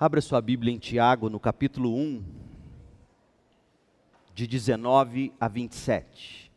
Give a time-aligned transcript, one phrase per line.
[0.00, 2.22] Abra sua Bíblia em Tiago, no capítulo 1,
[4.32, 6.52] de 19 a 27.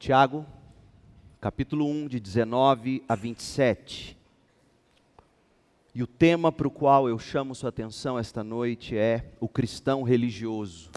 [0.00, 0.44] Tiago,
[1.40, 4.18] capítulo 1, de 19 a 27.
[5.94, 10.02] E o tema para o qual eu chamo sua atenção esta noite é o cristão
[10.02, 10.90] religioso.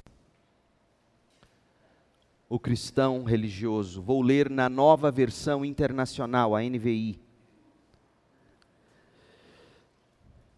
[2.50, 4.02] O cristão religioso.
[4.02, 7.20] Vou ler na nova versão internacional, a NVI.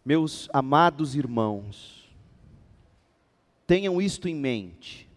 [0.05, 2.09] Meus amados irmãos,
[3.65, 5.07] tenham isto em mente.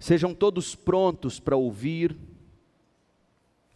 [0.00, 2.16] Sejam todos prontos para ouvir,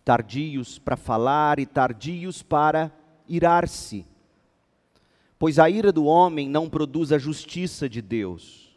[0.04, 2.90] tardios para falar e tardios para
[3.28, 4.04] irar-se.
[5.38, 8.76] Pois a ira do homem não produz a justiça de Deus.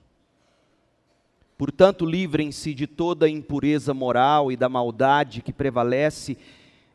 [1.57, 6.37] Portanto, livrem-se de toda a impureza moral e da maldade que prevalece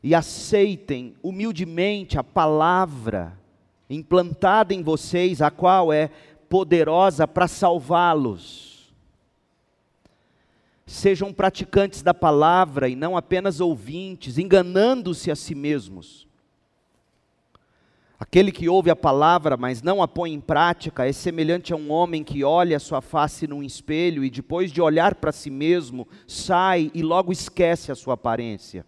[0.05, 3.43] e aceitem humildemente a palavra
[3.89, 6.11] implantada em vocês, a qual é
[6.49, 8.95] poderosa para salvá-los.
[10.87, 16.27] Sejam praticantes da palavra e não apenas ouvintes, enganando-se a si mesmos.
[18.19, 21.91] Aquele que ouve a palavra, mas não a põe em prática, é semelhante a um
[21.91, 26.07] homem que olha a sua face num espelho e depois de olhar para si mesmo,
[26.27, 28.87] sai e logo esquece a sua aparência.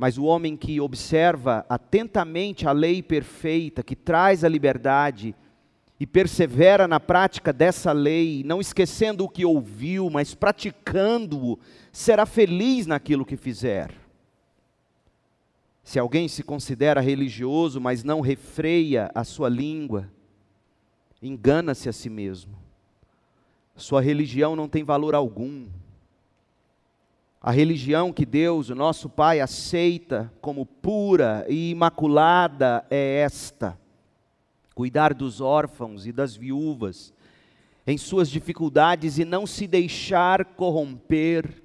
[0.00, 5.34] Mas o homem que observa atentamente a lei perfeita, que traz a liberdade,
[6.00, 11.58] e persevera na prática dessa lei, não esquecendo o que ouviu, mas praticando-o,
[11.92, 13.92] será feliz naquilo que fizer.
[15.84, 20.10] Se alguém se considera religioso, mas não refreia a sua língua,
[21.20, 22.56] engana-se a si mesmo.
[23.76, 25.66] Sua religião não tem valor algum.
[27.42, 33.78] A religião que Deus, o nosso Pai, aceita como pura e imaculada é esta:
[34.74, 37.14] cuidar dos órfãos e das viúvas
[37.86, 41.62] em suas dificuldades e não se deixar corromper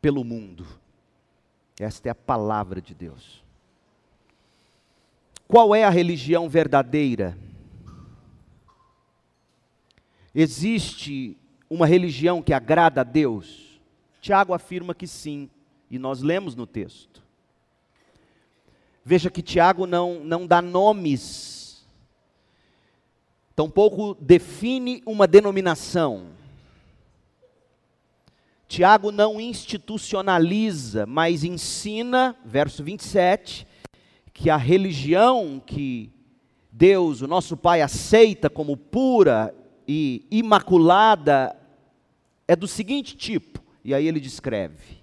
[0.00, 0.66] pelo mundo.
[1.78, 3.44] Esta é a palavra de Deus.
[5.46, 7.38] Qual é a religião verdadeira?
[10.34, 11.36] Existe
[11.68, 13.65] uma religião que agrada a Deus?
[14.20, 15.48] Tiago afirma que sim,
[15.90, 17.22] e nós lemos no texto.
[19.04, 21.86] Veja que Tiago não, não dá nomes,
[23.54, 26.26] tampouco define uma denominação.
[28.68, 33.66] Tiago não institucionaliza, mas ensina, verso 27,
[34.34, 36.12] que a religião que
[36.70, 39.54] Deus, o nosso Pai, aceita como pura
[39.88, 41.56] e imaculada
[42.46, 43.55] é do seguinte tipo:
[43.86, 44.98] e aí ele descreve.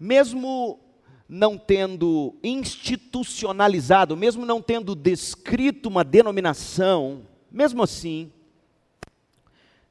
[0.00, 0.80] Mesmo
[1.28, 7.22] não tendo institucionalizado, mesmo não tendo descrito uma denominação,
[7.52, 8.32] mesmo assim,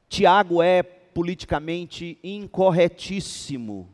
[0.06, 3.88] Tiago é politicamente incorretíssimo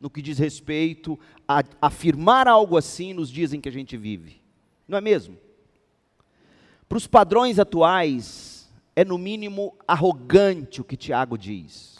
[0.00, 4.40] no que diz respeito a afirmar algo assim nos dias em que a gente vive.
[4.86, 5.36] Não é mesmo?
[6.88, 8.53] Para os padrões atuais,
[8.96, 11.96] é no mínimo arrogante o que Tiago diz.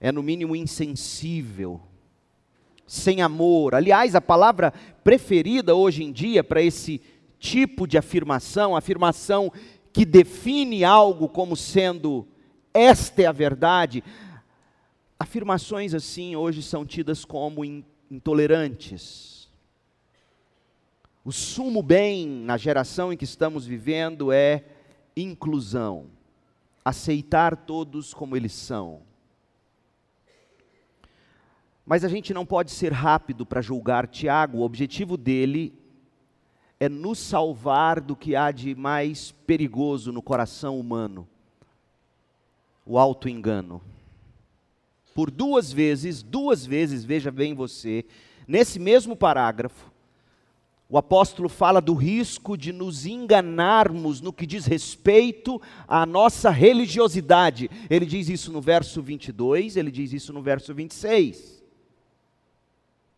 [0.00, 1.80] É no mínimo insensível,
[2.86, 3.74] sem amor.
[3.74, 4.72] Aliás, a palavra
[5.04, 7.00] preferida hoje em dia para esse
[7.38, 9.52] tipo de afirmação, afirmação
[9.92, 12.26] que define algo como sendo
[12.74, 14.02] esta é a verdade,
[15.18, 17.62] afirmações assim hoje são tidas como
[18.10, 19.50] intolerantes.
[21.24, 24.64] O sumo bem na geração em que estamos vivendo é
[25.16, 26.06] inclusão,
[26.84, 29.02] aceitar todos como eles são.
[31.84, 35.74] Mas a gente não pode ser rápido para julgar Tiago, o objetivo dele
[36.80, 41.28] é nos salvar do que há de mais perigoso no coração humano:
[42.84, 43.80] o auto-engano.
[45.14, 48.04] Por duas vezes, duas vezes, veja bem você,
[48.48, 49.91] nesse mesmo parágrafo,
[50.92, 55.58] o apóstolo fala do risco de nos enganarmos no que diz respeito
[55.88, 57.70] à nossa religiosidade.
[57.88, 61.62] Ele diz isso no verso 22, ele diz isso no verso 26.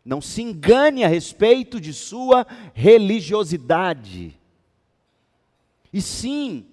[0.04, 4.38] Não se engane a respeito de sua religiosidade.
[5.92, 6.66] E sim,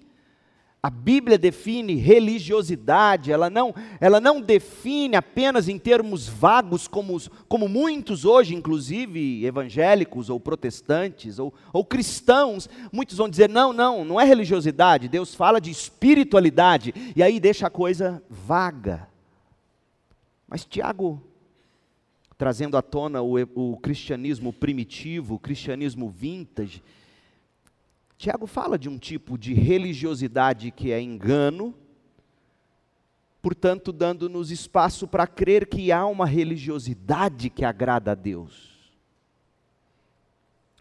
[0.82, 7.68] a Bíblia define religiosidade, ela não, ela não define apenas em termos vagos, como, como
[7.68, 14.20] muitos hoje, inclusive evangélicos ou protestantes ou, ou cristãos, muitos vão dizer: não, não, não
[14.20, 19.06] é religiosidade, Deus fala de espiritualidade, e aí deixa a coisa vaga.
[20.48, 21.22] Mas Tiago
[22.36, 26.82] trazendo à tona o, o cristianismo primitivo, o cristianismo vintage,
[28.22, 31.74] Tiago fala de um tipo de religiosidade que é engano,
[33.42, 38.92] portanto, dando-nos espaço para crer que há uma religiosidade que agrada a Deus.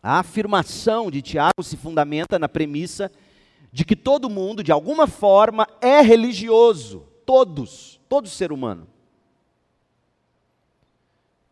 [0.04, 3.12] A afirmação de Tiago se fundamenta na premissa
[3.72, 7.08] de que todo mundo, de alguma forma, é religioso.
[7.26, 8.88] Todos, todo ser humano.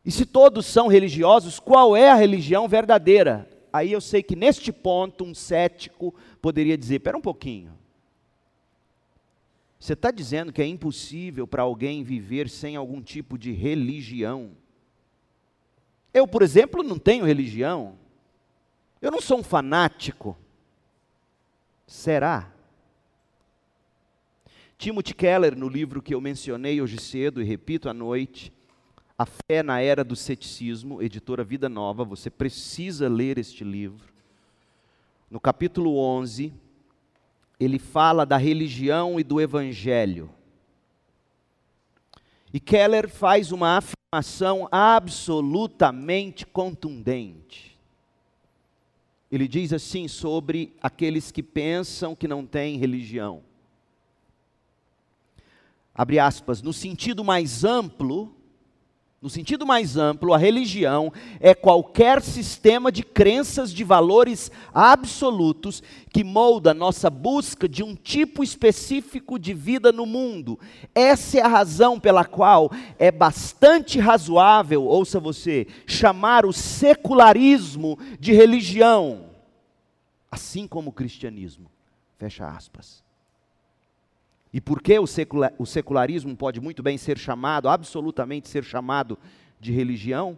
[0.06, 3.50] E se todos são religiosos, qual é a religião verdadeira?
[3.72, 7.78] Aí eu sei que neste ponto um cético poderia dizer: espera um pouquinho.
[9.80, 14.52] Você está dizendo que é impossível para alguém viver sem algum tipo de religião?
[16.14, 17.98] Eu, por exemplo, não tenho religião.
[19.02, 20.38] Eu não sou um fanático.
[21.88, 22.52] Será?
[24.78, 28.52] Timothy Keller, no livro que eu mencionei hoje cedo e repito à noite,
[29.20, 34.14] A Fé na Era do Ceticismo, editora Vida Nova, você precisa ler este livro.
[35.30, 36.54] No capítulo 11,
[37.60, 40.30] ele fala da religião e do evangelho.
[42.54, 47.78] E Keller faz uma afirmação absolutamente contundente.
[49.30, 53.44] Ele diz assim sobre aqueles que pensam que não têm religião.
[55.94, 58.39] Abre aspas, no sentido mais amplo,
[59.22, 61.12] no sentido mais amplo, a religião
[61.42, 68.42] é qualquer sistema de crenças de valores absolutos que molda nossa busca de um tipo
[68.42, 70.58] específico de vida no mundo.
[70.96, 78.32] Essa é a razão pela qual é bastante razoável, ouça você, chamar o secularismo de
[78.32, 79.32] religião,
[80.32, 81.70] assim como o cristianismo.
[82.18, 83.04] Fecha aspas.
[84.52, 89.18] E por que o, secula, o secularismo pode muito bem ser chamado, absolutamente ser chamado
[89.60, 90.38] de religião?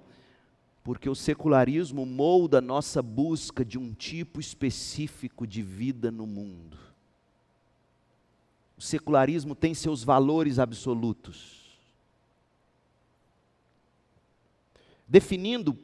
[0.83, 6.77] Porque o secularismo molda a nossa busca de um tipo específico de vida no mundo.
[8.77, 11.61] O secularismo tem seus valores absolutos.
[15.07, 15.77] Definindo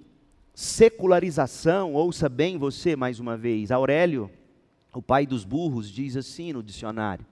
[0.53, 4.31] secularização, ouça bem você mais uma vez, Aurélio,
[4.91, 7.25] o pai dos burros, diz assim no dicionário: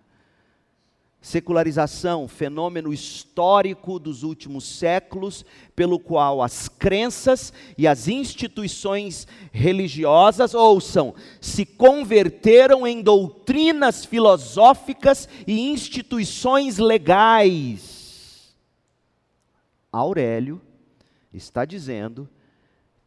[1.25, 5.43] Secularização, fenômeno histórico dos últimos séculos,
[5.75, 15.59] pelo qual as crenças e as instituições religiosas, ouçam, se converteram em doutrinas filosóficas e
[15.61, 18.55] instituições legais.
[19.91, 20.61] Aurélio
[21.33, 22.29] está dizendo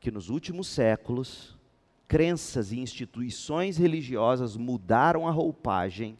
[0.01, 1.57] que nos últimos séculos,
[2.09, 6.19] crenças e instituições religiosas mudaram a roupagem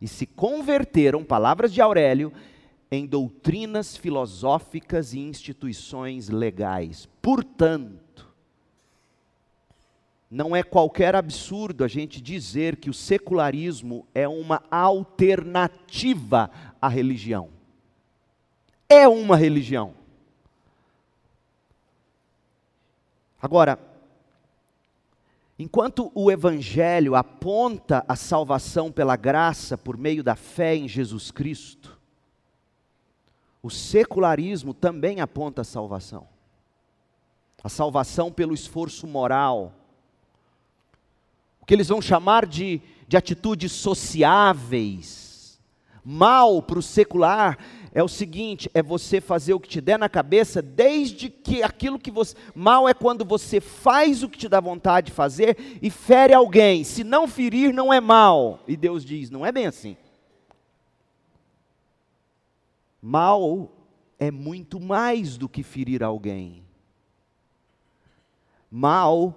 [0.00, 2.32] e se converteram, palavras de Aurélio,
[2.90, 7.08] em doutrinas filosóficas e instituições legais.
[7.20, 8.28] Portanto,
[10.30, 16.50] não é qualquer absurdo a gente dizer que o secularismo é uma alternativa
[16.80, 17.50] à religião.
[18.88, 19.94] É uma religião.
[23.42, 23.78] Agora,
[25.60, 32.00] Enquanto o Evangelho aponta a salvação pela graça por meio da fé em Jesus Cristo,
[33.62, 36.26] o secularismo também aponta a salvação.
[37.62, 39.74] A salvação pelo esforço moral.
[41.60, 45.60] O que eles vão chamar de, de atitudes sociáveis.
[46.02, 47.58] Mal para o secular
[47.92, 51.98] é o seguinte: é você fazer o que te der na cabeça, desde que aquilo
[51.98, 52.36] que você.
[52.54, 56.84] Mal é quando você faz o que te dá vontade de fazer e fere alguém.
[56.84, 58.60] Se não ferir, não é mal.
[58.66, 59.96] E Deus diz: não é bem assim.
[63.02, 63.72] Mal
[64.18, 66.62] é muito mais do que ferir alguém.
[68.70, 69.36] Mal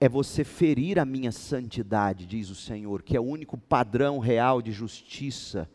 [0.00, 4.62] é você ferir a minha santidade, diz o Senhor, que é o único padrão real
[4.62, 5.68] de justiça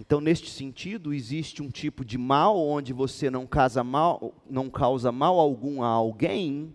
[0.00, 5.12] então, neste sentido, existe um tipo de mal onde você não, causa mal, não causa
[5.12, 6.74] mal algum a alguém,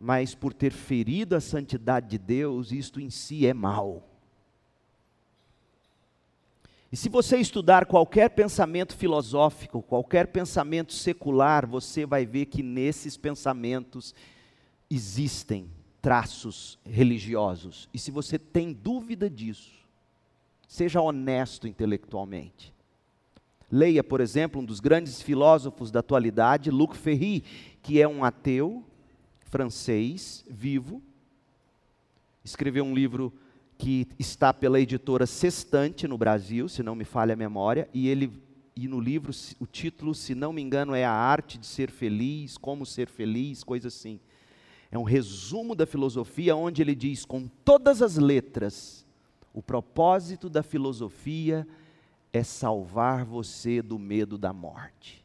[0.00, 4.08] mas por ter ferido a santidade de Deus, isto em si é mal.
[6.90, 13.18] E se você estudar qualquer pensamento filosófico, qualquer pensamento secular, você vai ver que nesses
[13.18, 14.14] pensamentos
[14.88, 17.86] existem traços religiosos.
[17.92, 19.85] E se você tem dúvida disso,
[20.66, 22.74] Seja honesto intelectualmente.
[23.70, 27.42] Leia, por exemplo, um dos grandes filósofos da atualidade, Luc Ferry,
[27.82, 28.84] que é um ateu
[29.46, 31.02] francês, vivo.
[32.44, 33.32] Escreveu um livro
[33.78, 38.30] que está pela editora Sextante no Brasil, se não me falha a memória, e ele
[38.76, 42.58] e no livro o título, se não me engano, é A Arte de Ser Feliz,
[42.58, 44.20] Como Ser Feliz, coisa assim.
[44.90, 49.05] É um resumo da filosofia onde ele diz com todas as letras:
[49.56, 51.66] o propósito da filosofia
[52.30, 55.24] é salvar você do medo da morte.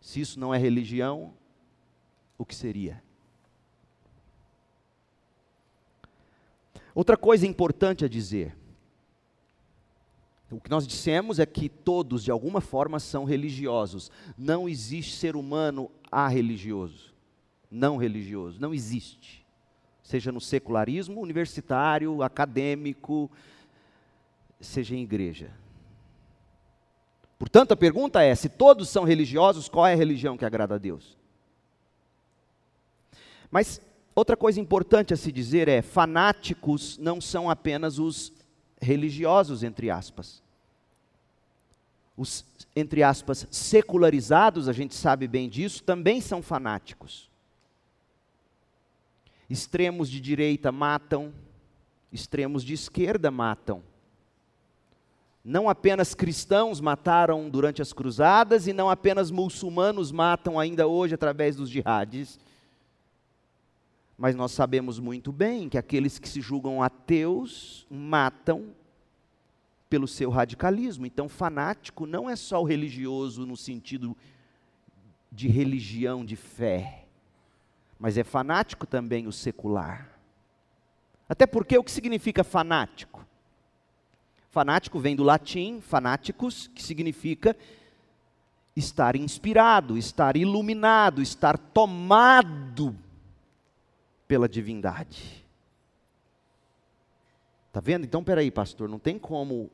[0.00, 1.34] Se isso não é religião,
[2.38, 3.04] o que seria?
[6.94, 8.56] Outra coisa importante a dizer.
[10.50, 14.10] O que nós dissemos é que todos, de alguma forma, são religiosos.
[14.38, 15.90] Não existe ser humano
[16.30, 17.12] religioso,
[17.70, 18.58] não religioso.
[18.58, 19.45] Não existe.
[20.06, 23.28] Seja no secularismo universitário, acadêmico,
[24.60, 25.50] seja em igreja.
[27.36, 30.78] Portanto, a pergunta é: se todos são religiosos, qual é a religião que agrada a
[30.78, 31.18] Deus?
[33.50, 33.80] Mas
[34.14, 38.32] outra coisa importante a se dizer é: fanáticos não são apenas os
[38.80, 40.40] religiosos, entre aspas.
[42.16, 42.44] Os,
[42.76, 47.28] entre aspas, secularizados, a gente sabe bem disso, também são fanáticos.
[49.48, 51.32] Extremos de direita matam,
[52.12, 53.82] extremos de esquerda matam.
[55.44, 61.54] Não apenas cristãos mataram durante as cruzadas e não apenas muçulmanos matam ainda hoje através
[61.54, 62.40] dos jihadis.
[64.18, 68.74] Mas nós sabemos muito bem que aqueles que se julgam ateus matam
[69.88, 71.06] pelo seu radicalismo.
[71.06, 74.16] Então, fanático não é só o religioso no sentido
[75.30, 77.05] de religião, de fé,
[77.98, 80.10] mas é fanático também o secular.
[81.28, 83.26] Até porque o que significa fanático?
[84.50, 87.56] Fanático vem do latim, fanáticos, que significa
[88.74, 92.96] estar inspirado, estar iluminado, estar tomado
[94.28, 95.44] pela divindade.
[97.68, 98.04] Está vendo?
[98.04, 99.70] Então, peraí, pastor, não tem como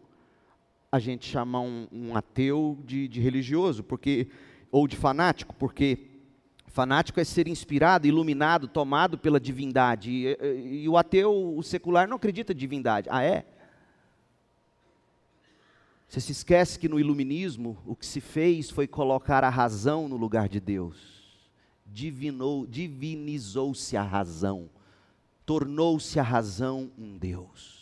[0.90, 4.28] a gente chamar um, um ateu de, de religioso, porque
[4.70, 6.11] ou de fanático, porque
[6.72, 10.10] fanático é ser inspirado, iluminado, tomado pela divindade.
[10.10, 13.08] E, e, e, o ateu, o secular, não acredita em divindade.
[13.10, 13.44] Ah, é?
[16.08, 20.16] Você se esquece que no iluminismo o que se fez foi colocar a razão no
[20.16, 20.96] lugar de Deus.
[21.86, 24.68] Divinou, divinizou-se a razão.
[25.44, 27.81] Tornou-se a razão um Deus.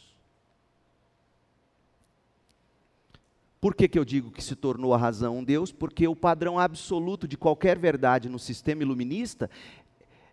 [3.61, 5.71] Por que, que eu digo que se tornou a razão um Deus?
[5.71, 9.51] Porque o padrão absoluto de qualquer verdade no sistema iluminista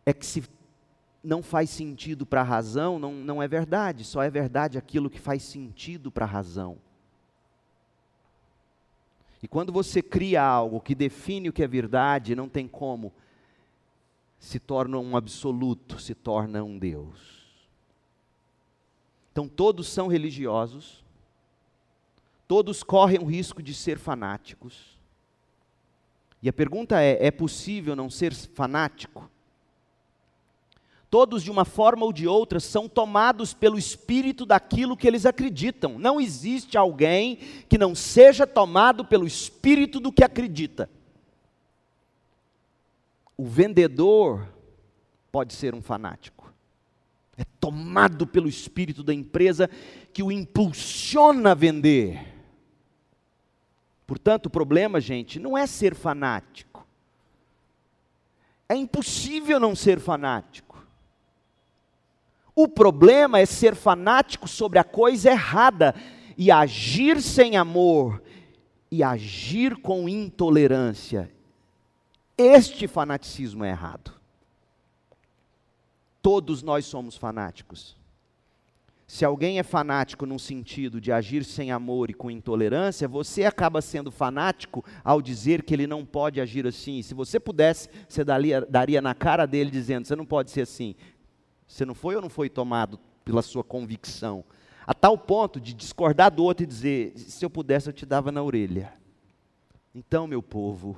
[0.05, 0.43] é que se
[1.21, 5.19] não faz sentido para a razão, não, não é verdade, só é verdade aquilo que
[5.19, 6.77] faz sentido para a razão.
[9.43, 13.13] E quando você cria algo que define o que é verdade, não tem como,
[14.39, 17.45] se torna um absoluto, se torna um Deus.
[19.31, 21.03] Então todos são religiosos,
[22.47, 24.97] todos correm o risco de ser fanáticos.
[26.41, 29.29] E a pergunta é: é possível não ser fanático?
[31.09, 35.97] Todos, de uma forma ou de outra, são tomados pelo espírito daquilo que eles acreditam.
[35.97, 37.37] Não existe alguém
[37.69, 40.89] que não seja tomado pelo espírito do que acredita.
[43.37, 44.49] O vendedor
[45.31, 46.53] pode ser um fanático.
[47.37, 49.69] É tomado pelo espírito da empresa
[50.11, 52.36] que o impulsiona a vender.
[54.07, 56.87] Portanto, o problema, gente, não é ser fanático.
[58.69, 60.81] É impossível não ser fanático.
[62.55, 65.93] O problema é ser fanático sobre a coisa errada
[66.37, 68.23] e agir sem amor
[68.89, 71.29] e agir com intolerância.
[72.37, 74.13] Este fanaticismo é errado.
[76.21, 77.97] Todos nós somos fanáticos.
[79.07, 83.81] Se alguém é fanático num sentido de agir sem amor e com intolerância, você acaba
[83.81, 87.01] sendo fanático ao dizer que ele não pode agir assim.
[87.01, 90.93] Se você pudesse, você daria, daria na cara dele dizendo: você não pode ser assim.
[91.65, 94.43] Você não foi ou não foi tomado pela sua convicção?
[94.85, 98.29] A tal ponto de discordar do outro e dizer: se eu pudesse, eu te dava
[98.29, 98.93] na orelha.
[99.95, 100.97] Então, meu povo,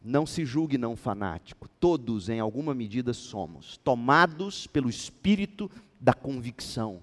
[0.00, 1.68] não se julgue não fanático.
[1.80, 5.68] Todos, em alguma medida, somos tomados pelo espírito
[6.02, 7.00] da convicção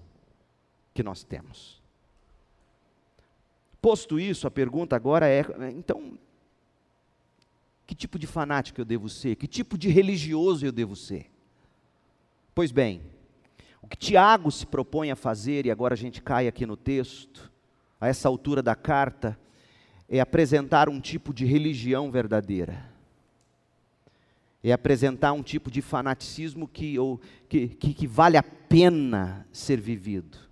[0.92, 1.80] que nós temos.
[3.80, 5.42] Posto isso, a pergunta agora é:
[5.74, 6.18] então,
[7.86, 9.36] que tipo de fanático eu devo ser?
[9.36, 11.30] Que tipo de religioso eu devo ser?
[12.54, 13.00] Pois bem,
[13.80, 17.50] o que Tiago se propõe a fazer, e agora a gente cai aqui no texto,
[17.98, 19.38] a essa altura da carta,
[20.10, 22.89] é apresentar um tipo de religião verdadeira.
[24.62, 29.80] É apresentar um tipo de fanaticismo que, ou, que, que, que vale a pena ser
[29.80, 30.50] vivido.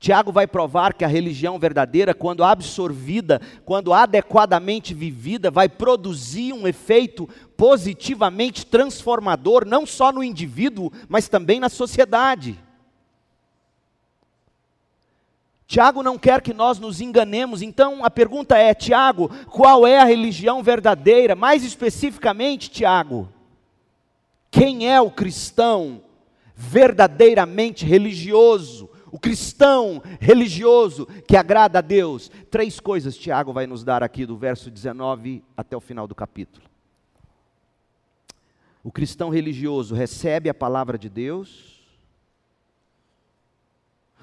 [0.00, 6.66] Tiago vai provar que a religião verdadeira, quando absorvida, quando adequadamente vivida, vai produzir um
[6.66, 12.58] efeito positivamente transformador, não só no indivíduo, mas também na sociedade.
[15.70, 20.04] Tiago não quer que nós nos enganemos, então a pergunta é: Tiago, qual é a
[20.04, 21.36] religião verdadeira?
[21.36, 23.28] Mais especificamente, Tiago,
[24.50, 26.02] quem é o cristão
[26.56, 28.90] verdadeiramente religioso?
[29.12, 32.30] o cristão religioso que agrada a Deus.
[32.48, 36.64] Três coisas Tiago vai nos dar aqui do verso 19 até o final do capítulo.
[38.84, 41.69] O cristão religioso recebe a palavra de Deus.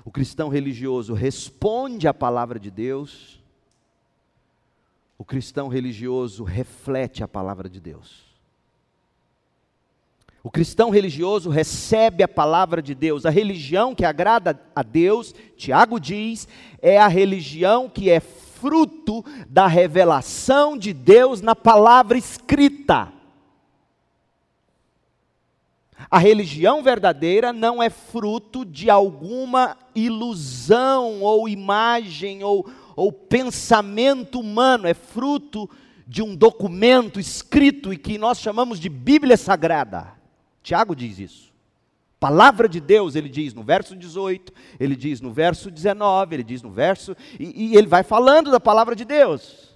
[0.07, 3.43] O cristão religioso responde à palavra de Deus.
[5.17, 8.23] O cristão religioso reflete a palavra de Deus.
[10.41, 13.25] O cristão religioso recebe a palavra de Deus.
[13.25, 16.47] A religião que agrada a Deus, Tiago diz,
[16.81, 23.11] é a religião que é fruto da revelação de Deus na palavra escrita.
[26.09, 34.87] A religião verdadeira não é fruto de alguma ilusão ou imagem ou, ou pensamento humano,
[34.87, 35.69] é fruto
[36.05, 40.13] de um documento escrito e que nós chamamos de Bíblia Sagrada.
[40.63, 41.47] Tiago diz isso.
[42.19, 46.63] Palavra de Deus, ele diz no verso 18, ele diz no verso 19, ele diz
[46.63, 47.15] no verso.
[47.39, 49.75] E, e ele vai falando da palavra de Deus.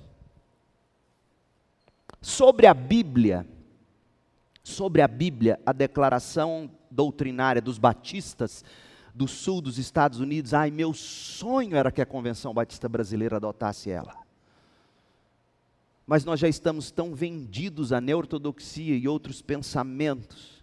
[2.22, 3.46] Sobre a Bíblia,
[4.63, 8.63] sobre a Bíblia, a declaração doutrinária dos batistas
[9.13, 13.89] do sul dos Estados Unidos, ai, meu sonho era que a Convenção Batista Brasileira adotasse
[13.89, 14.15] ela.
[16.06, 20.62] Mas nós já estamos tão vendidos à neortodoxia e outros pensamentos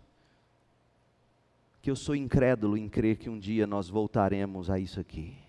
[1.81, 5.48] que eu sou incrédulo em crer que um dia nós voltaremos a isso aqui.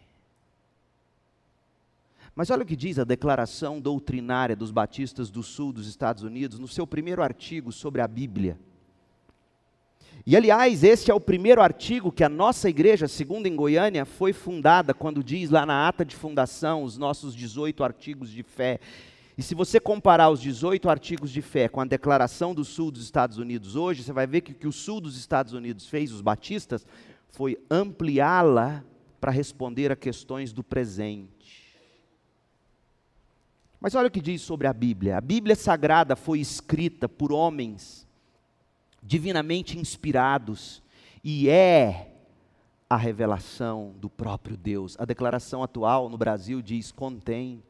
[2.39, 6.58] Mas olha o que diz a declaração doutrinária dos batistas do sul dos Estados Unidos,
[6.58, 8.57] no seu primeiro artigo sobre a Bíblia.
[10.25, 14.31] E aliás, este é o primeiro artigo que a nossa igreja, segundo em Goiânia, foi
[14.31, 18.79] fundada, quando diz lá na ata de fundação os nossos 18 artigos de fé.
[19.37, 23.03] E se você comparar os 18 artigos de fé com a declaração do Sul dos
[23.03, 26.09] Estados Unidos hoje, você vai ver que o que o Sul dos Estados Unidos fez,
[26.14, 26.87] os batistas,
[27.27, 28.81] foi ampliá-la
[29.20, 31.39] para responder a questões do presente.
[33.79, 35.18] Mas olha o que diz sobre a Bíblia.
[35.18, 38.07] A Bíblia Sagrada foi escrita por homens
[39.01, 40.83] divinamente inspirados
[41.24, 42.11] e é
[42.89, 44.96] a revelação do próprio Deus.
[45.00, 47.63] A declaração atual no Brasil diz contém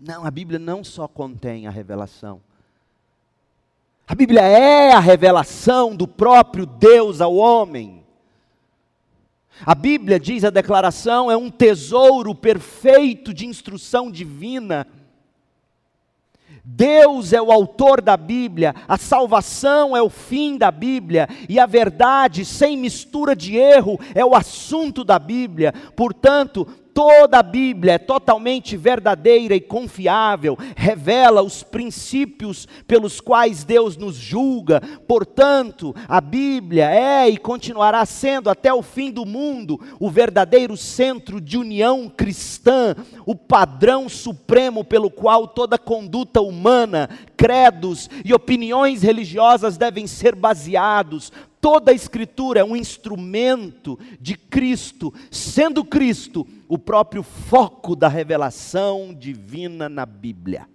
[0.00, 2.40] não, a Bíblia não só contém a revelação.
[4.08, 8.02] A Bíblia é a revelação do próprio Deus ao homem.
[9.64, 14.86] A Bíblia, diz a declaração, é um tesouro perfeito de instrução divina.
[16.64, 21.66] Deus é o autor da Bíblia, a salvação é o fim da Bíblia, e a
[21.66, 25.72] verdade, sem mistura de erro, é o assunto da Bíblia.
[25.96, 33.96] Portanto, Toda a Bíblia é totalmente verdadeira e confiável, revela os princípios pelos quais Deus
[33.96, 34.80] nos julga.
[35.06, 41.40] Portanto, a Bíblia é e continuará sendo até o fim do mundo o verdadeiro centro
[41.40, 49.76] de união cristã, o padrão supremo pelo qual toda conduta humana, credos e opiniões religiosas
[49.76, 51.32] devem ser baseados.
[51.60, 59.12] Toda a Escritura é um instrumento de Cristo, sendo Cristo o próprio foco da revelação
[59.12, 60.66] divina na Bíblia.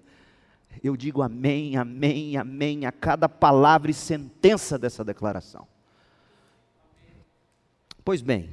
[0.83, 5.67] Eu digo amém, amém, amém a cada palavra e sentença dessa declaração.
[8.03, 8.51] Pois bem,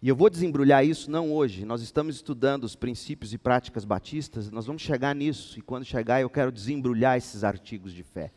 [0.00, 4.50] e eu vou desembrulhar isso não hoje, nós estamos estudando os princípios e práticas batistas,
[4.50, 8.30] nós vamos chegar nisso, e quando chegar eu quero desembrulhar esses artigos de fé.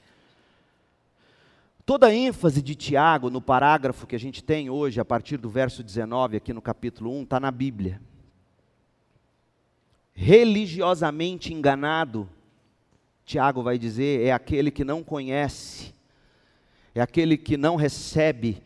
[1.88, 5.50] Toda a ênfase de Tiago no parágrafo que a gente tem hoje, a partir do
[5.50, 8.02] verso 19, aqui no capítulo 1, está na Bíblia.
[10.14, 12.28] Religiosamente enganado,
[13.24, 15.96] Tiago vai dizer, é aquele que não conhece,
[16.94, 18.62] é aquele que não recebe,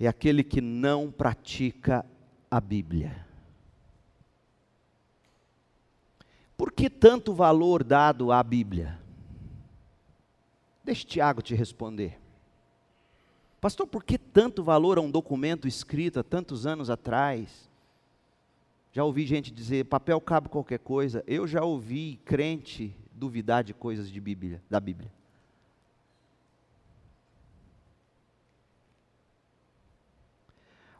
[0.00, 2.06] é aquele que não pratica
[2.50, 3.26] a Bíblia.
[6.56, 8.98] Por que tanto valor dado à Bíblia?
[10.82, 12.21] Deixe Tiago te responder.
[13.62, 17.70] Pastor, por que tanto valor a um documento escrito há tantos anos atrás?
[18.90, 21.22] Já ouvi gente dizer, papel cabe qualquer coisa.
[21.28, 25.12] Eu já ouvi crente duvidar de coisas de Bíblia, da Bíblia.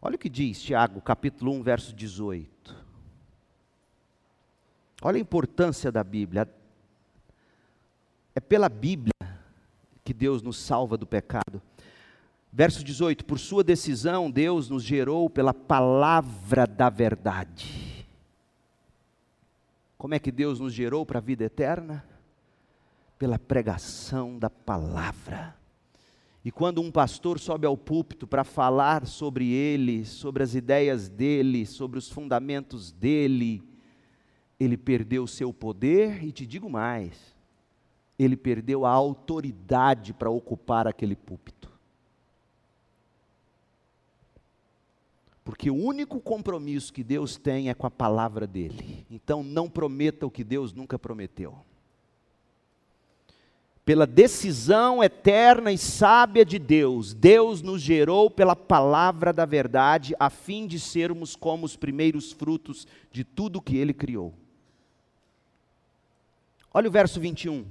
[0.01, 2.77] Olha o que diz Tiago, capítulo 1, verso 18.
[5.03, 6.49] Olha a importância da Bíblia.
[8.37, 9.13] É pela Bíblia
[10.05, 11.61] que Deus nos salva do pecado.
[12.53, 18.07] Verso 18: Por sua decisão, Deus nos gerou pela palavra da verdade.
[19.97, 22.05] Como é que Deus nos gerou para a vida eterna?
[23.19, 25.57] Pela pregação da palavra.
[26.45, 31.65] E quando um pastor sobe ao púlpito para falar sobre ele, sobre as ideias dele,
[31.65, 33.63] sobre os fundamentos dele,
[34.59, 37.37] ele perdeu o seu poder e te digo mais,
[38.19, 41.52] ele perdeu a autoridade para ocupar aquele púlpito.
[45.45, 49.07] Porque o único compromisso que Deus tem é com a palavra dele.
[49.11, 51.59] Então não prometa o que Deus nunca prometeu
[53.85, 60.31] pela decisão eterna e sábia de Deus, Deus nos gerou pela palavra da verdade, a
[60.31, 64.33] fim de sermos como os primeiros frutos de tudo que Ele criou.
[66.73, 67.67] Olha o verso 21.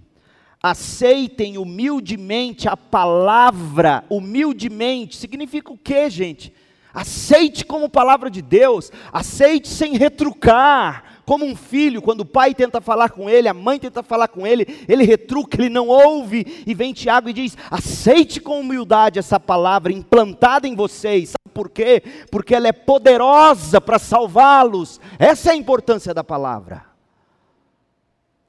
[0.61, 6.53] Aceitem humildemente a palavra, humildemente, significa o que, gente?
[6.93, 12.81] Aceite como palavra de Deus, aceite sem retrucar, como um filho, quando o pai tenta
[12.81, 16.73] falar com ele, a mãe tenta falar com ele, ele retruca, ele não ouve, e
[16.73, 21.29] vem Tiago e diz: aceite com humildade essa palavra implantada em vocês.
[21.29, 22.03] Sabe por quê?
[22.29, 24.99] Porque ela é poderosa para salvá-los.
[25.17, 26.85] Essa é a importância da palavra.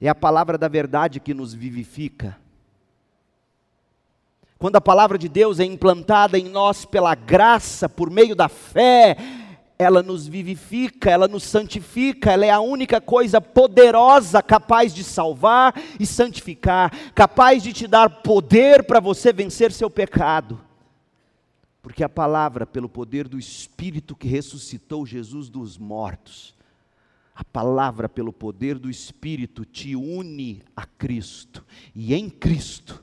[0.01, 2.42] É a palavra da verdade que nos vivifica.
[4.63, 9.17] Quando a palavra de Deus é implantada em nós pela graça, por meio da fé,
[9.77, 15.75] ela nos vivifica, ela nos santifica, ela é a única coisa poderosa capaz de salvar
[15.99, 20.61] e santificar, capaz de te dar poder para você vencer seu pecado.
[21.83, 26.55] Porque a palavra, pelo poder do Espírito que ressuscitou Jesus dos mortos,
[27.35, 31.65] a palavra, pelo poder do Espírito, te une a Cristo,
[31.97, 33.03] e em Cristo,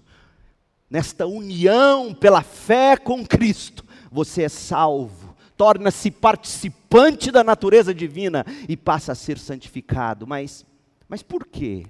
[0.89, 8.77] nesta união pela fé com Cristo, você é salvo torna-se participante da natureza divina e
[8.77, 10.25] passa a ser santificado.
[10.25, 10.65] Mas,
[11.05, 11.85] mas por quê?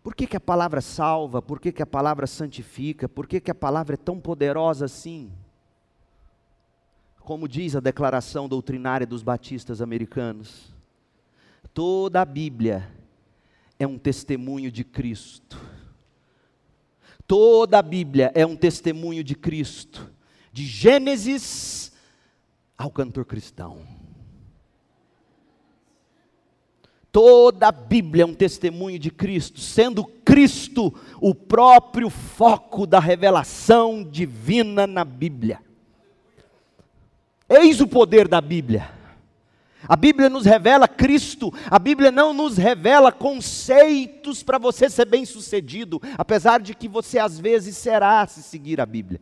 [0.00, 1.42] Por que, que a palavra salva?
[1.42, 3.08] Por que, que a palavra santifica?
[3.08, 5.32] Por que, que a palavra é tão poderosa assim?
[7.18, 10.72] Como diz a declaração doutrinária dos batistas americanos,
[11.74, 12.88] toda a Bíblia
[13.76, 15.60] é um testemunho de Cristo.
[17.28, 20.10] Toda a Bíblia é um testemunho de Cristo
[20.58, 21.92] de Gênesis
[22.76, 23.86] ao cantor cristão.
[27.12, 34.02] Toda a Bíblia é um testemunho de Cristo, sendo Cristo o próprio foco da revelação
[34.02, 35.60] divina na Bíblia.
[37.48, 38.97] Eis o poder da Bíblia.
[39.86, 46.00] A Bíblia nos revela Cristo, a Bíblia não nos revela conceitos para você ser bem-sucedido,
[46.16, 49.20] apesar de que você às vezes será se seguir a Bíblia.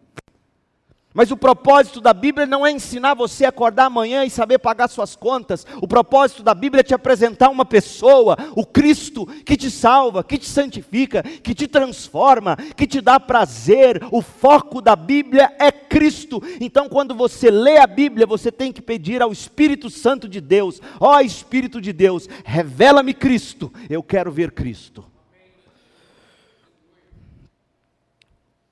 [1.17, 4.87] Mas o propósito da Bíblia não é ensinar você a acordar amanhã e saber pagar
[4.87, 5.67] suas contas.
[5.81, 10.37] O propósito da Bíblia é te apresentar uma pessoa, o Cristo, que te salva, que
[10.37, 14.07] te santifica, que te transforma, que te dá prazer.
[14.13, 16.43] O foco da Bíblia é Cristo.
[16.61, 20.83] Então, quando você lê a Bíblia, você tem que pedir ao Espírito Santo de Deus:
[21.01, 23.73] Ó oh, Espírito de Deus, revela-me Cristo.
[23.89, 25.03] Eu quero ver Cristo.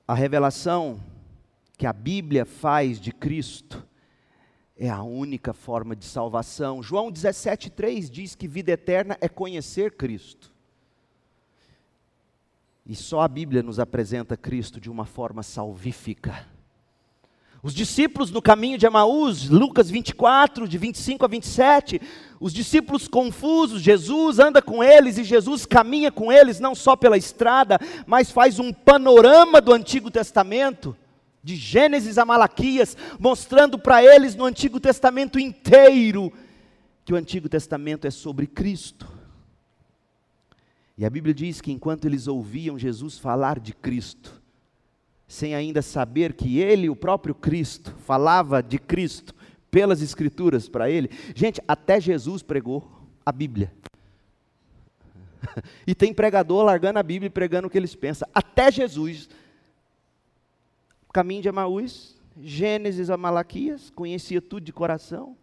[0.07, 1.01] A revelação
[1.77, 3.87] que a Bíblia faz de Cristo
[4.77, 6.83] é a única forma de salvação.
[6.83, 10.53] João 17,3 diz que vida eterna é conhecer Cristo.
[12.87, 16.47] E só a Bíblia nos apresenta Cristo de uma forma salvífica.
[17.63, 21.99] Os discípulos no caminho de Emaús, Lucas 24, de 25 a 27,
[22.39, 27.17] os discípulos confusos, Jesus anda com eles e Jesus caminha com eles, não só pela
[27.17, 30.95] estrada, mas faz um panorama do Antigo Testamento
[31.45, 36.33] de Gênesis a Malaquias, mostrando para eles no Antigo Testamento inteiro
[37.05, 39.07] que o Antigo Testamento é sobre Cristo.
[40.97, 44.43] E a Bíblia diz que enquanto eles ouviam Jesus falar de Cristo,
[45.29, 49.35] sem ainda saber que ele, o próprio Cristo, falava de Cristo
[49.71, 52.91] pelas Escrituras para ele, gente, até Jesus pregou
[53.27, 53.71] a Bíblia.
[55.87, 58.27] e tem pregador largando a Bíblia e pregando o que eles pensam.
[58.33, 59.29] Até Jesus
[61.15, 65.37] caminho de Emaús, Gênesis a Malaquias, conhecia tudo de coração.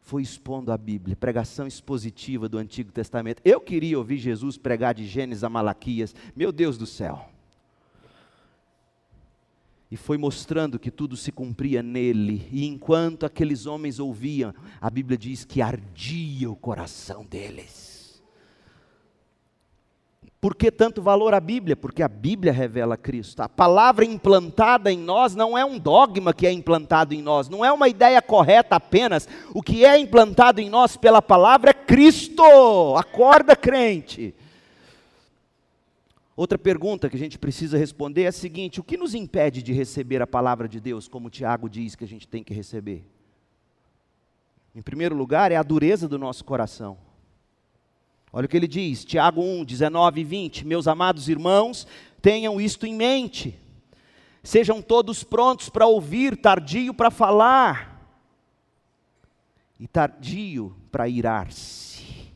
[0.00, 3.40] Foi expondo a Bíblia, pregação expositiva do Antigo Testamento.
[3.44, 7.30] Eu queria ouvir Jesus pregar de Gênesis a Malaquias, meu Deus do céu.
[9.90, 12.48] e foi mostrando que tudo se cumpria nele.
[12.50, 17.93] E enquanto aqueles homens ouviam, a Bíblia diz que ardia o coração deles.
[20.44, 21.74] Por que tanto valor à Bíblia?
[21.74, 23.40] Porque a Bíblia revela Cristo.
[23.40, 27.64] A palavra implantada em nós não é um dogma que é implantado em nós, não
[27.64, 29.26] é uma ideia correta apenas.
[29.54, 32.44] O que é implantado em nós pela palavra é Cristo.
[32.94, 34.34] Acorda, crente.
[36.36, 39.72] Outra pergunta que a gente precisa responder é a seguinte: o que nos impede de
[39.72, 43.02] receber a palavra de Deus, como Tiago diz que a gente tem que receber?
[44.74, 46.98] Em primeiro lugar, é a dureza do nosso coração.
[48.36, 50.66] Olha o que ele diz, Tiago 1, 19 e 20.
[50.66, 51.86] Meus amados irmãos,
[52.20, 53.56] tenham isto em mente.
[54.42, 57.94] Sejam todos prontos para ouvir, tardio para falar
[59.78, 62.32] e tardio para irar-se.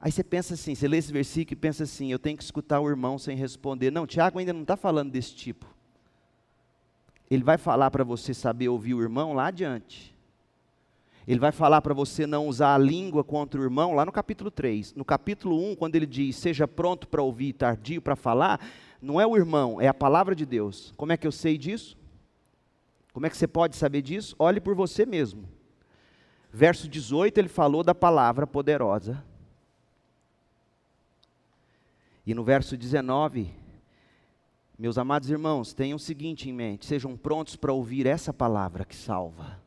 [0.00, 2.78] Aí você pensa assim, você lê esse versículo e pensa assim: eu tenho que escutar
[2.78, 3.90] o irmão sem responder.
[3.90, 5.66] Não, Tiago ainda não está falando desse tipo.
[7.28, 10.14] Ele vai falar para você saber ouvir o irmão lá adiante.
[11.26, 14.50] Ele vai falar para você não usar a língua contra o irmão, lá no capítulo
[14.50, 14.94] 3.
[14.94, 18.60] No capítulo 1, quando ele diz, seja pronto para ouvir e tardio para falar,
[19.00, 20.92] não é o irmão, é a palavra de Deus.
[20.96, 21.96] Como é que eu sei disso?
[23.12, 24.34] Como é que você pode saber disso?
[24.38, 25.48] Olhe por você mesmo.
[26.52, 29.24] Verso 18, ele falou da palavra poderosa.
[32.26, 33.50] E no verso 19,
[34.78, 38.94] meus amados irmãos, tenham o seguinte em mente: sejam prontos para ouvir essa palavra que
[38.94, 39.60] salva.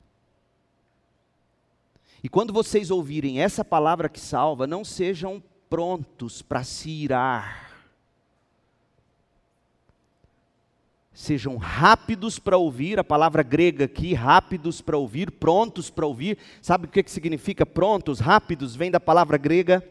[2.25, 7.85] E quando vocês ouvirem essa palavra que salva, não sejam prontos para se irar.
[11.13, 16.39] Sejam rápidos para ouvir, a palavra grega aqui, rápidos para ouvir, prontos para ouvir.
[16.63, 18.75] Sabe o que, que significa prontos, rápidos?
[18.75, 19.87] Vem da palavra grega.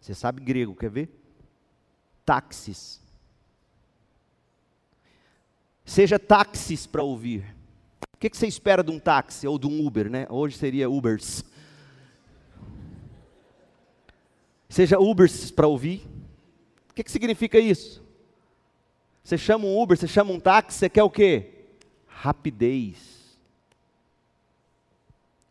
[0.00, 1.10] Você sabe grego, quer ver?
[2.24, 3.00] Táxis.
[5.84, 7.56] Seja táxis para ouvir.
[8.20, 10.26] O que, que você espera de um táxi ou de um Uber, né?
[10.28, 11.42] Hoje seria Ubers.
[14.68, 16.06] Seja Ubers para ouvir.
[16.90, 18.04] O que, que significa isso?
[19.24, 21.64] Você chama um Uber, você chama um táxi, você quer o quê?
[22.06, 23.38] Rapidez.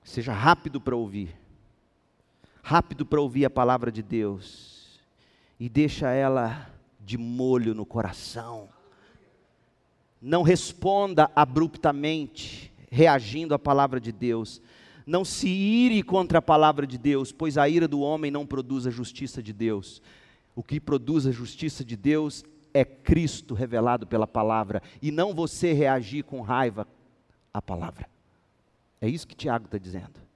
[0.03, 1.35] Seja rápido para ouvir.
[2.61, 5.01] Rápido para ouvir a palavra de Deus.
[5.59, 8.69] E deixa ela de molho no coração
[10.21, 14.61] não responda abruptamente, reagindo à palavra de Deus.
[15.05, 18.85] Não se ire contra a palavra de Deus, pois a ira do homem não produz
[18.85, 20.01] a justiça de Deus.
[20.55, 25.73] O que produz a justiça de Deus é Cristo revelado pela palavra, e não você
[25.73, 26.87] reagir com raiva
[27.53, 28.07] à palavra.
[29.01, 30.28] É isso que Tiago está dizendo.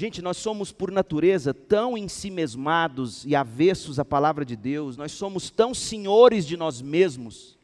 [0.00, 5.50] Gente, nós somos por natureza tão ensimesmados e avessos à palavra de Deus, nós somos
[5.50, 7.58] tão senhores de nós mesmos,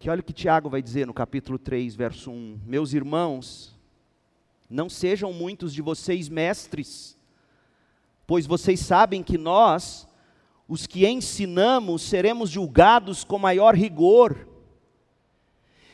[0.00, 3.72] que olha o que Tiago vai dizer no capítulo 3, verso 1: Meus irmãos,
[4.68, 7.16] não sejam muitos de vocês mestres,
[8.26, 10.08] pois vocês sabem que nós,
[10.66, 14.48] os que ensinamos, seremos julgados com maior rigor.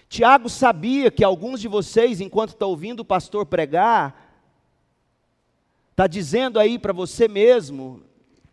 [0.09, 4.22] Tiago sabia que alguns de vocês, enquanto está ouvindo o pastor pregar,
[5.93, 8.03] está dizendo aí para você mesmo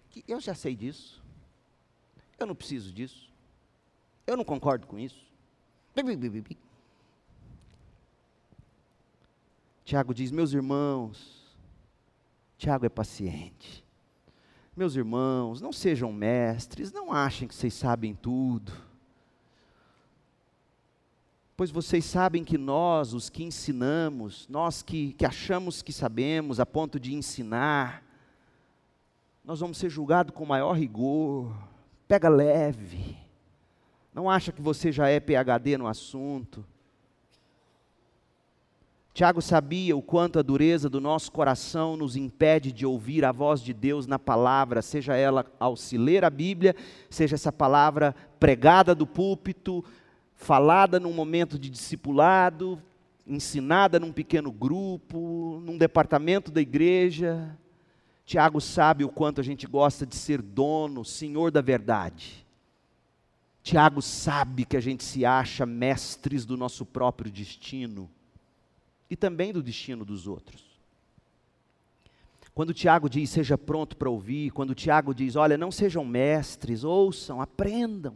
[0.09, 1.23] que eu já sei disso,
[2.37, 3.29] eu não preciso disso,
[4.27, 5.25] eu não concordo com isso.
[9.83, 11.57] Tiago diz: Meus irmãos,
[12.57, 13.83] Tiago é paciente.
[14.75, 18.88] Meus irmãos, não sejam mestres, não achem que vocês sabem tudo
[21.59, 26.65] pois vocês sabem que nós, os que ensinamos, nós que, que achamos que sabemos a
[26.65, 28.01] ponto de ensinar,
[29.43, 31.53] nós vamos ser julgados com maior rigor.
[32.07, 33.17] Pega leve.
[34.13, 36.65] Não acha que você já é PhD no assunto.
[39.13, 43.59] Tiago sabia o quanto a dureza do nosso coração nos impede de ouvir a voz
[43.59, 46.73] de Deus na palavra, seja ela ao se ler a Bíblia,
[47.09, 49.83] seja essa palavra pregada do púlpito,
[50.39, 52.81] falada num momento de discipulado,
[53.27, 57.55] ensinada num pequeno grupo, num departamento da igreja.
[58.25, 62.47] Tiago sabe o quanto a gente gosta de ser dono, senhor da verdade.
[63.61, 68.09] Tiago sabe que a gente se acha mestres do nosso próprio destino
[69.09, 70.63] e também do destino dos outros.
[72.55, 77.41] Quando Tiago diz seja pronto para ouvir, quando Tiago diz, olha, não sejam mestres, ouçam,
[77.41, 78.15] aprendam.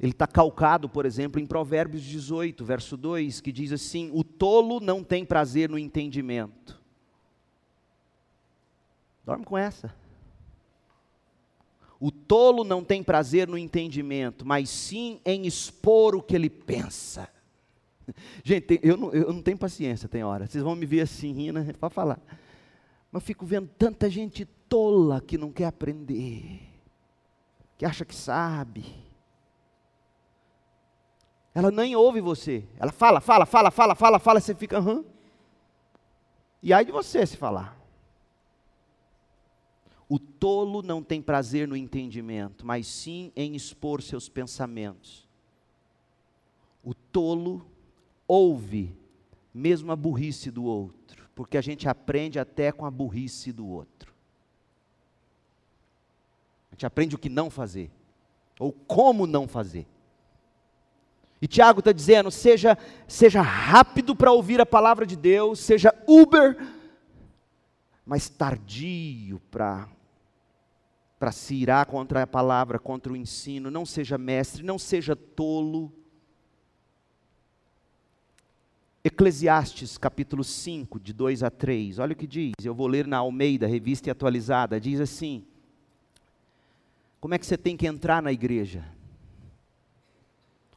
[0.00, 4.80] Ele está calcado, por exemplo, em Provérbios 18, verso 2, que diz assim: O tolo
[4.80, 6.80] não tem prazer no entendimento.
[9.26, 9.94] Dorme com essa.
[12.00, 17.28] O tolo não tem prazer no entendimento, mas sim em expor o que ele pensa.
[18.42, 20.46] Gente, eu não, eu não tenho paciência, tem hora.
[20.46, 21.74] Vocês vão me ver assim, rindo, né?
[21.78, 22.18] pode falar.
[23.12, 26.60] Mas fico vendo tanta gente tola que não quer aprender,
[27.76, 29.09] que acha que sabe.
[31.60, 32.64] Ela nem ouve você.
[32.78, 35.04] Ela fala, fala, fala, fala, fala, fala, você fica, aham.
[36.62, 37.78] E aí de você se falar.
[40.08, 45.28] O tolo não tem prazer no entendimento, mas sim em expor seus pensamentos.
[46.82, 47.66] O tolo
[48.26, 48.96] ouve
[49.52, 54.14] mesmo a burrice do outro, porque a gente aprende até com a burrice do outro.
[56.70, 57.90] A gente aprende o que não fazer,
[58.58, 59.86] ou como não fazer.
[61.40, 62.76] E Tiago está dizendo: seja,
[63.08, 66.56] seja rápido para ouvir a palavra de Deus, seja Uber,
[68.04, 69.88] mas tardio para
[71.18, 75.92] para se irar contra a palavra, contra o ensino, não seja mestre, não seja tolo.
[79.04, 83.18] Eclesiastes capítulo 5, de 2 a 3, olha o que diz, eu vou ler na
[83.18, 85.44] Almeida, revista e atualizada, diz assim:
[87.20, 88.82] Como é que você tem que entrar na igreja?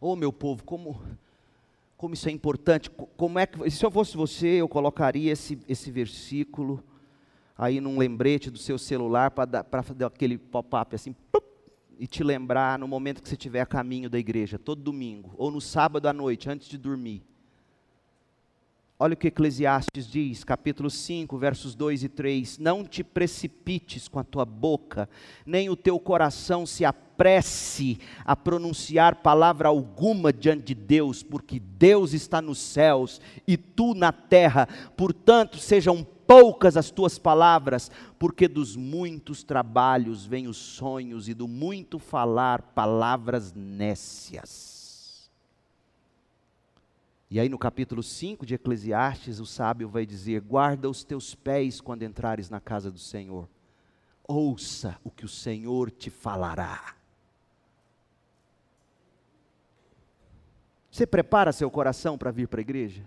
[0.06, 1.02] Oh, meu povo, como,
[1.96, 2.89] como isso é importante.
[2.89, 6.84] Como é que, se eu fosse você, eu colocaria esse, esse versículo
[7.58, 11.16] aí num lembrete do seu celular para fazer aquele pop-up assim,
[11.98, 15.50] e te lembrar no momento que você estiver a caminho da igreja, todo domingo, ou
[15.50, 17.24] no sábado à noite, antes de dormir.
[19.00, 24.20] Olha o que Eclesiastes diz, capítulo 5, versos 2 e 3: Não te precipites com
[24.20, 25.10] a tua boca,
[25.46, 32.12] nem o teu coração se apresse a pronunciar palavra alguma diante de Deus, porque Deus
[32.12, 34.67] está nos céus e tu na terra.
[34.97, 41.47] Portanto, sejam poucas as tuas palavras, porque dos muitos trabalhos vêm os sonhos e do
[41.47, 45.32] muito falar palavras nécias.
[47.30, 51.80] E aí no capítulo 5 de Eclesiastes, o sábio vai dizer: Guarda os teus pés
[51.82, 53.47] quando entrares na casa do Senhor.
[54.28, 57.03] Ouça o que o Senhor te falará.
[60.93, 63.03] Você prepara seu coração para vir para a igreja?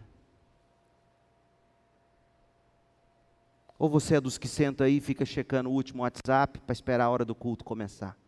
[3.78, 7.04] Ou você é dos que senta aí e fica checando o último WhatsApp para esperar
[7.04, 8.18] a hora do culto começar?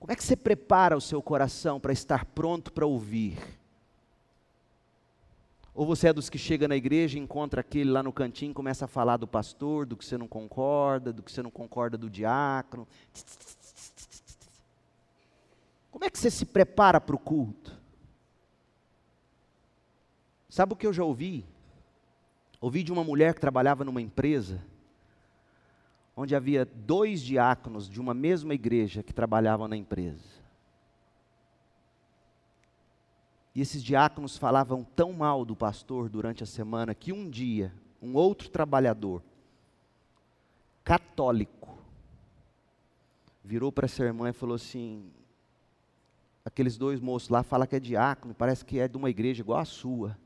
[0.00, 3.36] Como é que você prepara o seu coração para estar pronto para ouvir?
[5.74, 8.88] Ou você é dos que chega na igreja, encontra aquele lá no cantinho, começa a
[8.88, 12.88] falar do pastor, do que você não concorda, do que você não concorda do diácono.
[15.94, 17.72] Como é que você se prepara para o culto?
[20.48, 21.46] Sabe o que eu já ouvi?
[22.60, 24.60] Ouvi de uma mulher que trabalhava numa empresa,
[26.16, 30.42] onde havia dois diáconos de uma mesma igreja que trabalhavam na empresa.
[33.54, 38.14] E esses diáconos falavam tão mal do pastor durante a semana que um dia, um
[38.16, 39.22] outro trabalhador,
[40.82, 41.78] católico,
[43.44, 45.12] virou para essa irmã e falou assim:
[46.44, 49.58] aqueles dois moços lá falam que é diácono, parece que é de uma igreja igual
[49.58, 50.16] a sua.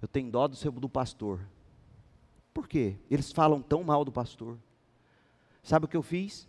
[0.00, 1.40] Eu tenho dó do seu do pastor.
[2.54, 2.96] Por quê?
[3.10, 4.58] Eles falam tão mal do pastor.
[5.62, 6.48] Sabe o que eu fiz?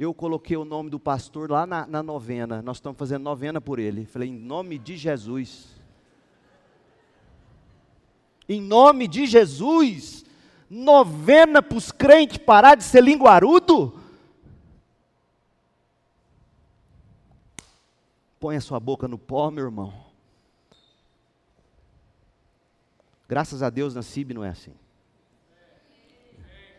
[0.00, 2.62] eu coloquei o nome do pastor lá na, na novena.
[2.62, 4.06] Nós estamos fazendo novena por ele.
[4.06, 5.66] Falei, em nome de Jesus.
[8.48, 10.24] Em nome de Jesus.
[10.70, 13.99] Novena para os crentes parar de ser linguarudo.
[18.40, 19.92] Põe a sua boca no pó, meu irmão.
[23.28, 24.72] Graças a Deus na CIB não é assim.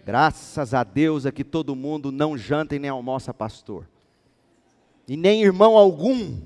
[0.03, 3.87] Graças a Deus é que todo mundo não janta e nem almoça pastor.
[5.07, 6.41] E nem irmão algum.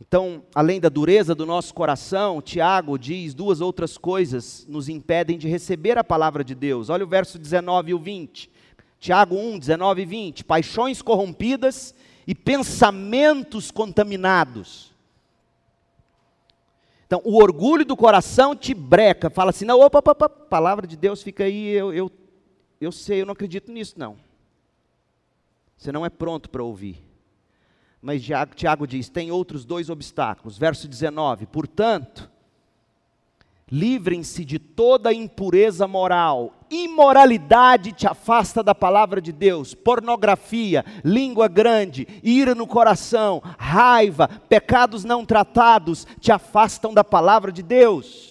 [0.00, 5.46] Então, além da dureza do nosso coração, Tiago diz duas outras coisas nos impedem de
[5.46, 6.88] receber a palavra de Deus.
[6.88, 8.50] Olha o verso 19 e o 20.
[8.98, 10.44] Tiago 1, 19 e 20.
[10.44, 11.94] Paixões corrompidas
[12.26, 14.88] e pensamentos contaminados
[17.08, 20.94] então, o orgulho do coração te breca, fala assim: não, opa, opa, opa palavra de
[20.94, 22.12] Deus fica aí, eu, eu,
[22.78, 24.18] eu sei, eu não acredito nisso, não.
[25.74, 27.02] Você não é pronto para ouvir.
[28.02, 30.58] Mas Tiago, Tiago diz: tem outros dois obstáculos.
[30.58, 32.30] Verso 19: portanto,
[33.70, 42.06] Livrem-se de toda impureza moral imoralidade te afasta da palavra de Deus, pornografia, língua grande,
[42.22, 48.28] ira no coração, raiva, pecados não tratados te afastam da palavra de Deus.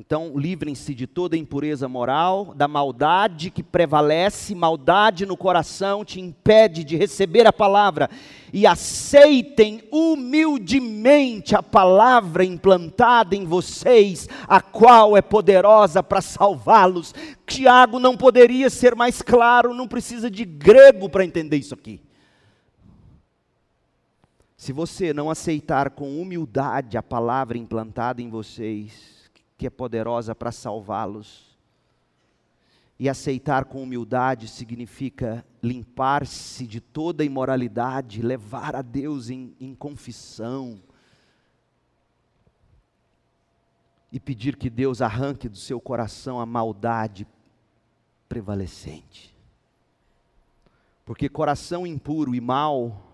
[0.00, 6.84] Então, livrem-se de toda impureza moral, da maldade que prevalece, maldade no coração te impede
[6.84, 8.08] de receber a palavra
[8.52, 17.14] e aceitem humildemente a palavra implantada em vocês, a qual é poderosa para salvá-los.
[17.46, 22.00] Tiago não poderia ser mais claro, não precisa de grego para entender isso aqui.
[24.56, 29.18] Se você não aceitar com humildade a palavra implantada em vocês,
[29.56, 31.47] que é poderosa para salvá-los.
[32.98, 40.82] E aceitar com humildade significa limpar-se de toda imoralidade, levar a Deus em, em confissão.
[44.10, 47.26] E pedir que Deus arranque do seu coração a maldade
[48.28, 49.34] prevalecente.
[51.04, 53.08] Porque coração impuro e mau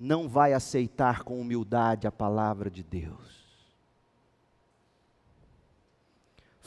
[0.00, 3.39] não vai aceitar com humildade a palavra de Deus.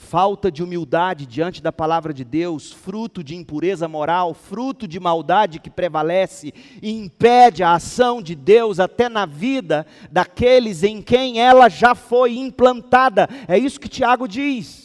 [0.04, 5.58] Falta de humildade diante da palavra de Deus, fruto de impureza moral, fruto de maldade
[5.58, 6.52] que prevalece
[6.82, 12.36] e impede a ação de Deus até na vida daqueles em quem ela já foi
[12.36, 13.28] implantada.
[13.48, 14.84] É isso que Tiago diz.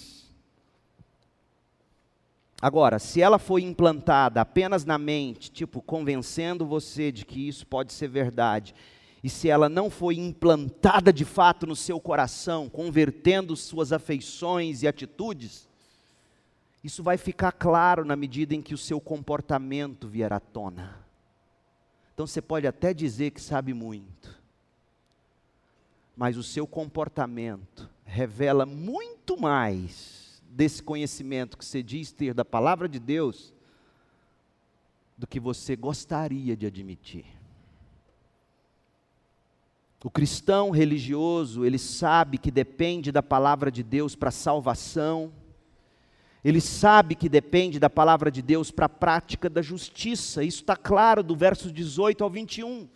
[2.62, 7.94] Agora, se ela foi implantada apenas na mente, tipo, convencendo você de que isso pode
[7.94, 8.74] ser verdade,
[9.24, 14.88] e se ela não foi implantada de fato no seu coração, convertendo suas afeições e
[14.88, 15.68] atitudes,
[16.84, 20.98] isso vai ficar claro na medida em que o seu comportamento vier à tona.
[22.14, 24.38] Então você pode até dizer que sabe muito,
[26.16, 32.88] mas o seu comportamento revela muito mais desse conhecimento que você diz ter da palavra
[32.88, 33.54] de Deus
[35.18, 37.39] do que você gostaria de admitir.
[40.04, 45.32] O cristão religioso, ele sabe que depende da palavra de Deus para salvação,
[46.44, 50.78] ele sabe que depende da palavra de Deus para a prática da justiça, isso está
[50.78, 52.88] claro do verso 18 ao 21.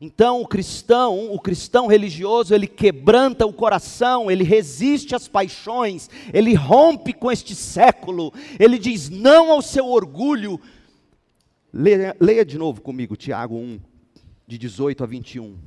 [0.00, 6.54] Então, o cristão, o cristão religioso, ele quebranta o coração, ele resiste às paixões, ele
[6.54, 10.60] rompe com este século, ele diz não ao seu orgulho.
[11.72, 13.80] Leia, leia de novo comigo, Tiago 1,
[14.46, 15.58] de 18 a 21.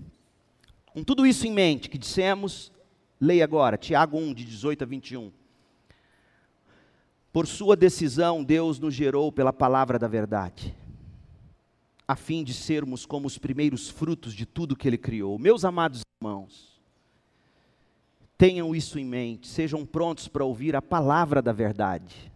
[0.93, 2.71] Com tudo isso em mente que dissemos,
[3.19, 5.31] leia agora, Tiago 1, de 18 a 21.
[7.31, 10.75] Por sua decisão, Deus nos gerou pela palavra da verdade,
[12.07, 15.37] a fim de sermos como os primeiros frutos de tudo que Ele criou.
[15.37, 16.81] Meus amados irmãos,
[18.35, 22.31] tenham isso em mente, sejam prontos para ouvir a palavra da verdade.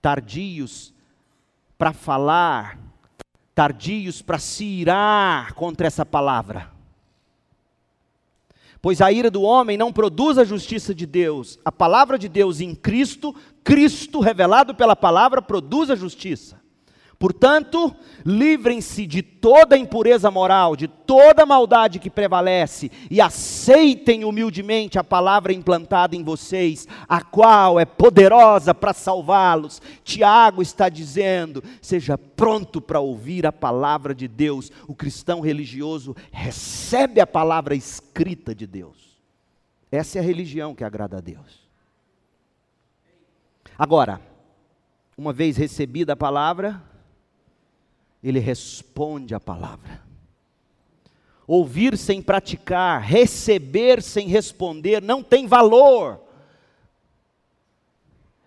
[0.00, 0.94] Tardios
[1.76, 2.78] para falar
[3.58, 6.70] tardios para se irar contra essa palavra.
[8.80, 11.58] Pois a ira do homem não produz a justiça de Deus.
[11.64, 13.34] A palavra de Deus em Cristo,
[13.64, 16.57] Cristo revelado pela palavra, produz a justiça.
[17.18, 17.92] Portanto,
[18.24, 25.52] livrem-se de toda impureza moral, de toda maldade que prevalece, e aceitem humildemente a palavra
[25.52, 29.82] implantada em vocês, a qual é poderosa para salvá-los.
[30.04, 34.70] Tiago está dizendo: seja pronto para ouvir a palavra de Deus.
[34.86, 39.18] O cristão religioso recebe a palavra escrita de Deus.
[39.90, 41.66] Essa é a religião que agrada a Deus.
[43.76, 44.20] Agora,
[45.16, 46.80] uma vez recebida a palavra,
[48.22, 50.02] ele responde a palavra.
[51.46, 56.20] Ouvir sem praticar, receber sem responder, não tem valor.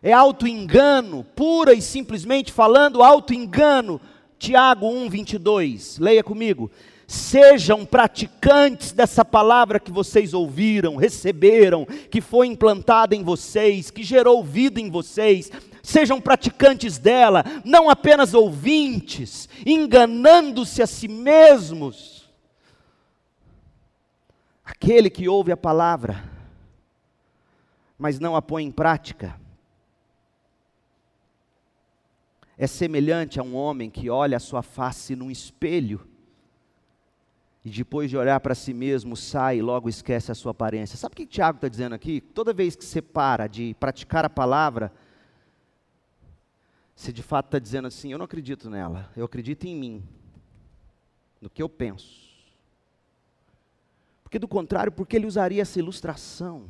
[0.04, 4.00] É auto-engano, pura e simplesmente falando, auto-engano.
[4.38, 6.72] Tiago 1, 22, leia comigo.
[7.06, 14.44] Sejam praticantes dessa palavra que vocês ouviram, receberam, que foi implantada em vocês, que gerou
[14.44, 15.52] vida em vocês,
[15.82, 22.30] sejam praticantes dela, não apenas ouvintes, enganando-se a si mesmos.
[24.64, 26.24] Aquele que ouve a palavra,
[27.98, 29.40] mas não a põe em prática,
[32.58, 36.08] é semelhante a um homem que olha a sua face num espelho
[37.64, 40.98] e depois de olhar para si mesmo sai e logo esquece a sua aparência.
[40.98, 42.20] Sabe o que Tiago está dizendo aqui?
[42.20, 44.92] Toda vez que você para de praticar a palavra,
[46.96, 50.04] se de fato está dizendo assim: eu não acredito nela, eu acredito em mim,
[51.40, 52.30] no que eu penso.
[54.24, 56.70] Porque do contrário, por que ele usaria essa ilustração?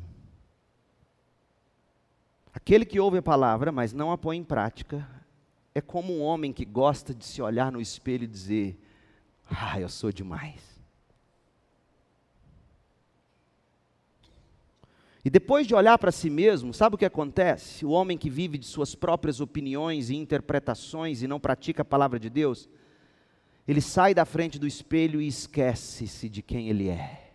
[2.52, 5.08] Aquele que ouve a palavra, mas não a põe em prática,
[5.74, 8.78] é como um homem que gosta de se olhar no espelho e dizer:
[9.48, 10.71] Ah, eu sou demais.
[15.24, 17.86] E depois de olhar para si mesmo, sabe o que acontece?
[17.86, 22.18] O homem que vive de suas próprias opiniões e interpretações e não pratica a palavra
[22.18, 22.68] de Deus,
[23.66, 27.30] ele sai da frente do espelho e esquece-se de quem ele é.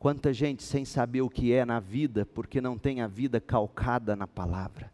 [0.00, 4.16] Quanta gente sem saber o que é na vida, porque não tem a vida calcada
[4.16, 4.90] na palavra.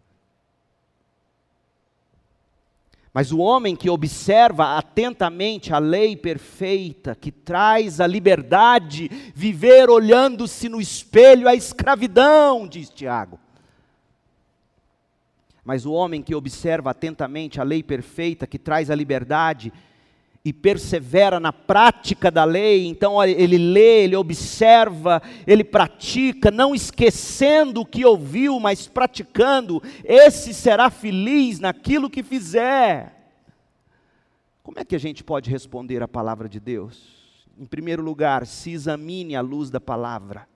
[3.16, 10.68] Mas o homem que observa atentamente a lei perfeita, que traz a liberdade, viver olhando-se
[10.68, 13.40] no espelho a escravidão, diz Tiago.
[15.64, 19.72] Mas o homem que observa atentamente a lei perfeita, que traz a liberdade,
[20.46, 27.80] e persevera na prática da lei, então ele lê, ele observa, ele pratica, não esquecendo
[27.80, 33.12] o que ouviu, mas praticando, esse será feliz naquilo que fizer.
[34.62, 37.44] Como é que a gente pode responder a palavra de Deus?
[37.58, 40.46] Em primeiro lugar, se examine à luz da palavra.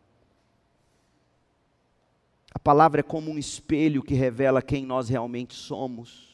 [2.54, 6.29] A palavra é como um espelho que revela quem nós realmente somos.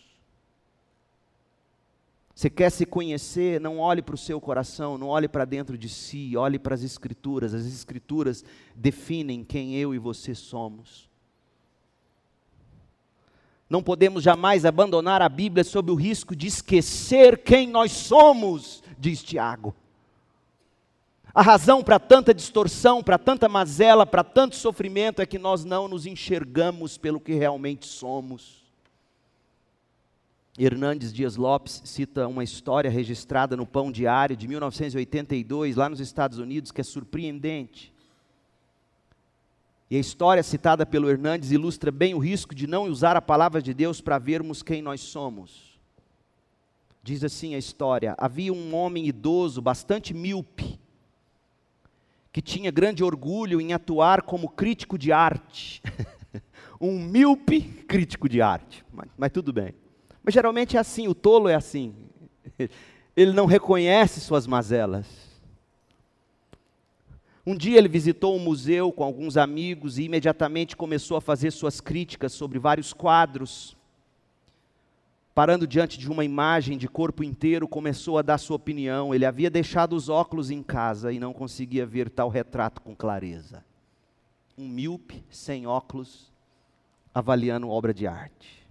[2.36, 5.88] Você quer se conhecer, não olhe para o seu coração, não olhe para dentro de
[5.88, 7.54] si, olhe para as Escrituras.
[7.54, 11.08] As Escrituras definem quem eu e você somos.
[13.70, 19.22] Não podemos jamais abandonar a Bíblia sob o risco de esquecer quem nós somos, diz
[19.22, 19.74] Tiago.
[21.34, 25.88] A razão para tanta distorção, para tanta mazela, para tanto sofrimento é que nós não
[25.88, 28.65] nos enxergamos pelo que realmente somos.
[30.58, 36.38] Hernandes Dias Lopes cita uma história registrada no Pão Diário de 1982, lá nos Estados
[36.38, 37.92] Unidos, que é surpreendente.
[39.90, 43.60] E a história citada pelo Hernandes ilustra bem o risco de não usar a palavra
[43.60, 45.78] de Deus para vermos quem nós somos.
[47.02, 50.80] Diz assim a história: havia um homem idoso, bastante míope,
[52.32, 55.82] que tinha grande orgulho em atuar como crítico de arte.
[56.80, 59.74] um míope crítico de arte, mas, mas tudo bem.
[60.26, 61.94] Mas geralmente é assim, o tolo é assim.
[63.16, 65.06] Ele não reconhece suas mazelas.
[67.46, 71.80] Um dia ele visitou um museu com alguns amigos e imediatamente começou a fazer suas
[71.80, 73.76] críticas sobre vários quadros.
[75.32, 79.14] Parando diante de uma imagem de corpo inteiro, começou a dar sua opinião.
[79.14, 83.64] Ele havia deixado os óculos em casa e não conseguia ver tal retrato com clareza.
[84.58, 86.32] Um míope, sem óculos,
[87.14, 88.65] avaliando obra de arte.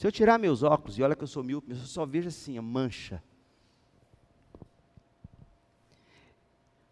[0.00, 2.56] Se eu tirar meus óculos, e olha que eu sou míope, eu só vejo assim,
[2.56, 3.22] a mancha.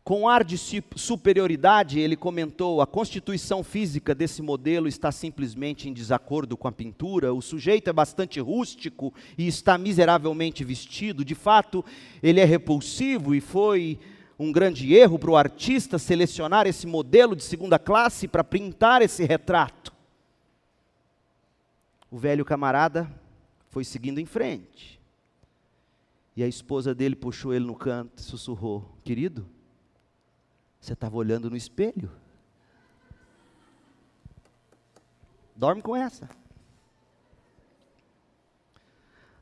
[0.04, 0.58] Com ar de
[0.94, 7.32] superioridade, ele comentou: a constituição física desse modelo está simplesmente em desacordo com a pintura.
[7.32, 11.24] O sujeito é bastante rústico e está miseravelmente vestido.
[11.24, 11.82] De fato,
[12.22, 13.98] ele é repulsivo e foi
[14.38, 19.24] um grande erro para o artista selecionar esse modelo de segunda classe para pintar esse
[19.24, 19.96] retrato.
[22.10, 23.08] O velho camarada
[23.68, 24.98] foi seguindo em frente.
[26.34, 29.48] E a esposa dele puxou ele no canto e sussurrou: Querido,
[30.80, 32.10] você estava olhando no espelho?
[35.54, 36.30] Dorme com essa.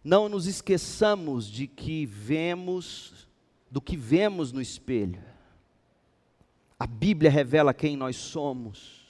[0.03, 3.29] Não nos esqueçamos de que vemos,
[3.71, 5.23] do que vemos no espelho.
[6.79, 9.06] A Bíblia revela quem nós somos.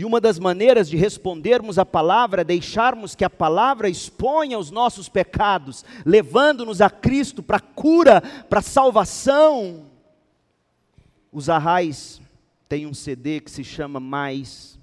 [0.00, 4.70] E uma das maneiras de respondermos à palavra é deixarmos que a palavra exponha os
[4.70, 9.90] nossos pecados, levando-nos a Cristo para cura, para salvação.
[11.30, 12.18] Os Arrais
[12.66, 14.80] têm um CD que se chama Mais.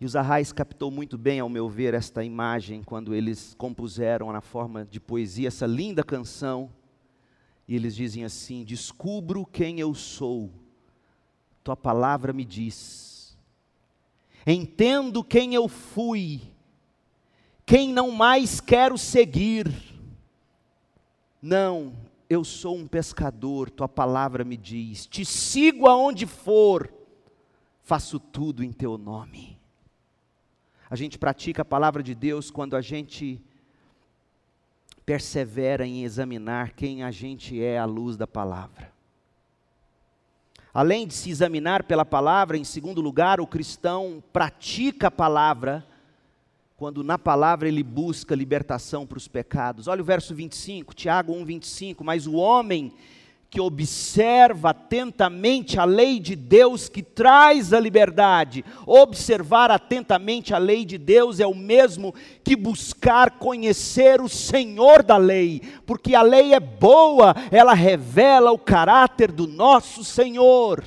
[0.00, 4.40] E os Arrais captou muito bem, ao meu ver, esta imagem quando eles compuseram na
[4.40, 6.70] forma de poesia essa linda canção.
[7.68, 10.50] E eles dizem assim: Descubro quem eu sou,
[11.62, 13.14] tua palavra me diz
[14.52, 16.40] entendo quem eu fui,
[17.64, 19.72] quem não mais quero seguir.
[21.42, 21.92] Não,
[22.30, 26.92] eu sou um pescador, tua palavra me diz, te sigo aonde for,
[27.82, 29.58] faço tudo em teu nome.
[30.88, 33.40] A gente pratica a palavra de Deus quando a gente
[35.04, 38.95] persevera em examinar quem a gente é à luz da palavra.
[40.76, 45.82] Além de se examinar pela palavra, em segundo lugar, o cristão pratica a palavra,
[46.76, 49.88] quando na palavra ele busca libertação para os pecados.
[49.88, 52.04] Olha o verso 25, Tiago 1, 25.
[52.04, 52.92] Mas o homem
[53.48, 58.64] que observa atentamente a lei de Deus que traz a liberdade.
[58.84, 65.16] Observar atentamente a lei de Deus é o mesmo que buscar conhecer o Senhor da
[65.16, 70.84] lei, porque a lei é boa, ela revela o caráter do nosso Senhor.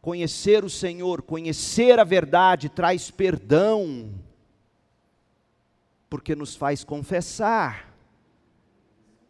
[0.00, 4.10] Conhecer o Senhor, conhecer a verdade traz perdão,
[6.08, 7.87] porque nos faz confessar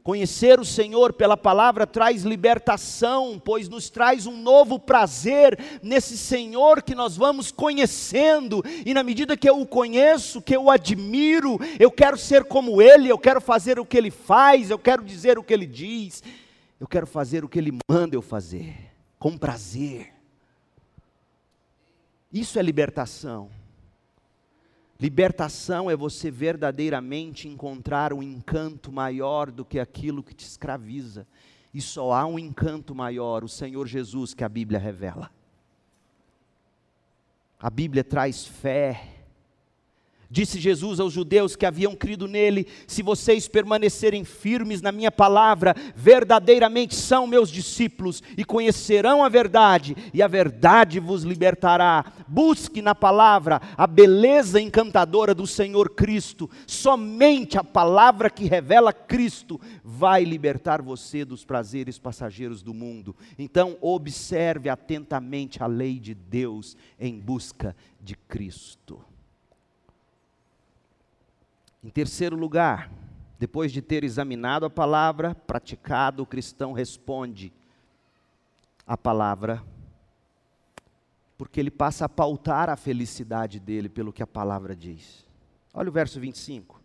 [0.08, 6.80] Conhecer o Senhor pela palavra traz libertação, pois nos traz um novo prazer nesse Senhor
[6.80, 11.58] que nós vamos conhecendo, e na medida que eu o conheço, que eu o admiro,
[11.78, 15.38] eu quero ser como Ele, eu quero fazer o que Ele faz, eu quero dizer
[15.38, 16.22] o que Ele diz,
[16.80, 18.74] eu quero fazer o que Ele manda eu fazer,
[19.18, 20.14] com prazer.
[22.32, 23.57] Isso é libertação.
[25.00, 31.26] Libertação é você verdadeiramente encontrar um encanto maior do que aquilo que te escraviza.
[31.72, 35.30] E só há um encanto maior, o Senhor Jesus, que a Bíblia revela.
[37.60, 39.17] A Bíblia traz fé,
[40.30, 45.74] Disse Jesus aos judeus que haviam crido nele: Se vocês permanecerem firmes na minha palavra,
[45.96, 52.12] verdadeiramente são meus discípulos e conhecerão a verdade, e a verdade vos libertará.
[52.26, 56.50] Busque na palavra a beleza encantadora do Senhor Cristo.
[56.66, 63.16] Somente a palavra que revela Cristo vai libertar você dos prazeres passageiros do mundo.
[63.38, 69.07] Então, observe atentamente a lei de Deus em busca de Cristo.
[71.82, 72.90] Em terceiro lugar,
[73.38, 77.52] depois de ter examinado a palavra, praticado, o cristão responde
[78.84, 79.62] a palavra,
[81.36, 85.24] porque ele passa a pautar a felicidade dele pelo que a palavra diz.
[85.72, 86.82] Olha o verso 25.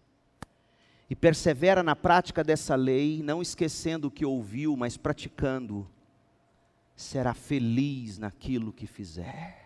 [1.10, 5.90] E persevera na prática dessa lei, não esquecendo o que ouviu, mas praticando,
[6.96, 9.63] será feliz naquilo que fizer.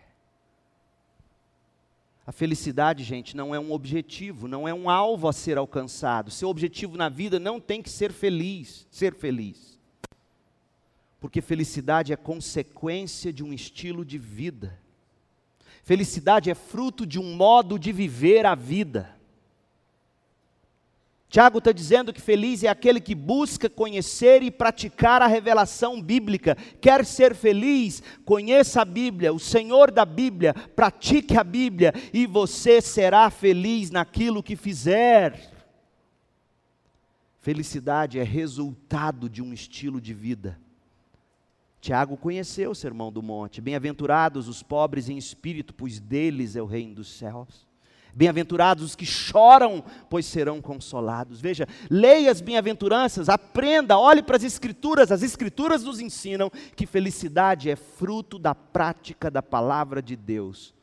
[2.28, 6.30] A felicidade, gente, não é um objetivo, não é um alvo a ser alcançado.
[6.30, 9.80] Seu objetivo na vida não tem que ser feliz, ser feliz.
[11.18, 14.78] Porque felicidade é consequência de um estilo de vida.
[15.82, 19.17] Felicidade é fruto de um modo de viver a vida.
[21.28, 26.56] Tiago está dizendo que feliz é aquele que busca conhecer e praticar a revelação bíblica.
[26.80, 28.02] Quer ser feliz?
[28.24, 34.42] Conheça a Bíblia, o Senhor da Bíblia, pratique a Bíblia e você será feliz naquilo
[34.42, 35.52] que fizer.
[37.42, 40.58] Felicidade é resultado de um estilo de vida.
[41.78, 43.60] Tiago conheceu o Sermão do Monte.
[43.60, 47.67] Bem-aventurados os pobres em espírito, pois deles é o reino dos céus.
[48.18, 51.40] Bem-aventurados os que choram, pois serão consolados.
[51.40, 55.12] Veja, leia as bem-aventuranças, aprenda, olhe para as Escrituras.
[55.12, 60.74] As Escrituras nos ensinam que felicidade é fruto da prática da palavra de Deus.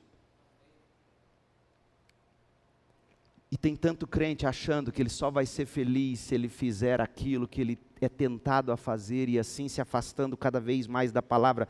[3.51, 7.49] E tem tanto crente achando que ele só vai ser feliz se ele fizer aquilo
[7.49, 11.67] que ele é tentado a fazer e assim se afastando cada vez mais da palavra.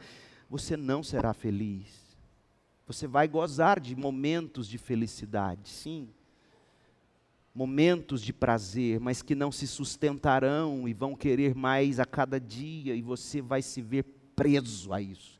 [0.48, 2.05] Você não será feliz.
[2.88, 6.08] Você vai gozar de momentos de felicidade, sim.
[7.54, 12.94] Momentos de prazer, mas que não se sustentarão e vão querer mais a cada dia,
[12.96, 14.04] e você vai se ver
[14.36, 15.40] preso a isso.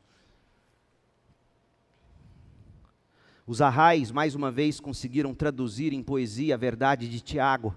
[3.46, 7.76] Os arrais, mais uma vez, conseguiram traduzir em poesia a verdade de Tiago,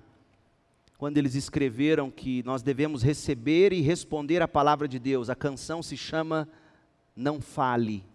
[0.97, 5.30] quando eles escreveram que nós devemos receber e responder a palavra de Deus.
[5.30, 6.49] A canção se chama
[7.15, 8.09] Não Fale.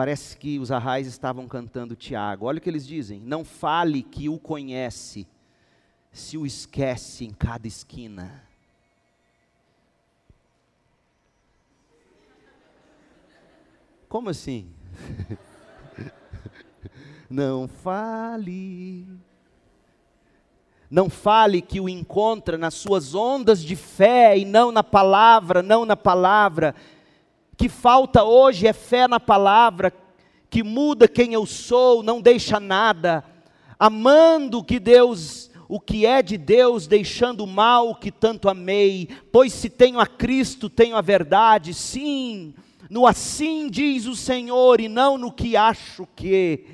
[0.00, 2.46] Parece que os arrais estavam cantando Tiago.
[2.46, 5.26] Olha o que eles dizem: Não fale que o conhece,
[6.10, 8.42] se o esquece em cada esquina.
[14.08, 14.70] Como assim?
[17.28, 19.06] Não fale.
[20.90, 25.84] Não fale que o encontra nas suas ondas de fé e não na palavra, não
[25.84, 26.74] na palavra
[27.60, 29.92] que falta hoje é fé na palavra,
[30.48, 33.22] que muda quem eu sou, não deixa nada,
[33.78, 39.52] amando que Deus, o que é de Deus, deixando o mal que tanto amei, pois
[39.52, 42.54] se tenho a Cristo, tenho a verdade, sim,
[42.88, 46.64] no assim diz o Senhor, e não no que acho que,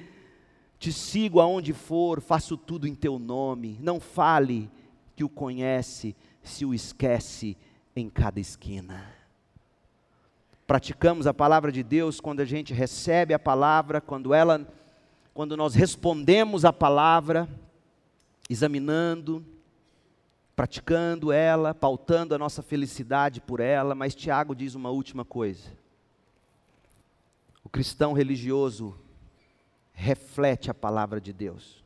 [0.79, 4.71] te sigo aonde for, faço tudo em teu nome, não fale
[5.17, 6.15] que o conhece,
[6.45, 7.57] se o esquece
[7.97, 9.16] em cada esquina
[10.67, 14.67] praticamos a palavra de Deus quando a gente recebe a palavra, quando ela
[15.33, 17.47] quando nós respondemos a palavra,
[18.49, 19.45] examinando,
[20.57, 25.71] praticando ela, pautando a nossa felicidade por ela, mas Tiago diz uma última coisa.
[27.63, 28.99] O cristão religioso
[29.93, 31.85] reflete a palavra de Deus.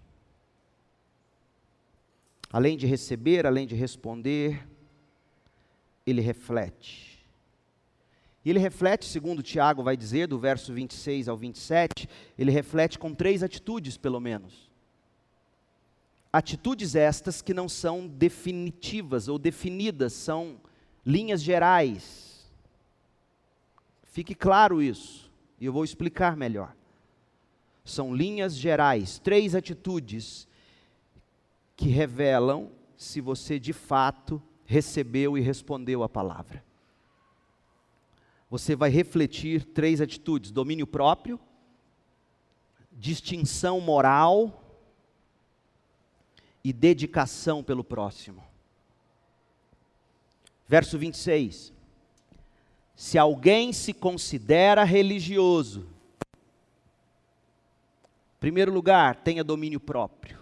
[2.53, 4.65] Além de receber, além de responder,
[6.07, 7.10] ele reflete.
[8.45, 13.15] E ele reflete, segundo Tiago vai dizer, do verso 26 ao 27, ele reflete com
[13.15, 14.71] três atitudes, pelo menos.
[16.33, 20.59] Atitudes estas que não são definitivas ou definidas, são
[21.05, 22.51] linhas gerais.
[24.05, 25.31] Fique claro isso,
[25.61, 26.75] e eu vou explicar melhor.
[27.85, 30.49] São linhas gerais, três atitudes
[31.77, 36.70] que revelam se você de fato recebeu e respondeu a palavra.
[38.51, 41.39] Você vai refletir três atitudes: domínio próprio,
[42.91, 44.61] distinção moral
[46.63, 48.43] e dedicação pelo próximo.
[50.67, 51.73] Verso 26.
[52.97, 55.89] Se alguém se considera religioso,
[58.39, 60.40] primeiro lugar, tenha domínio próprio.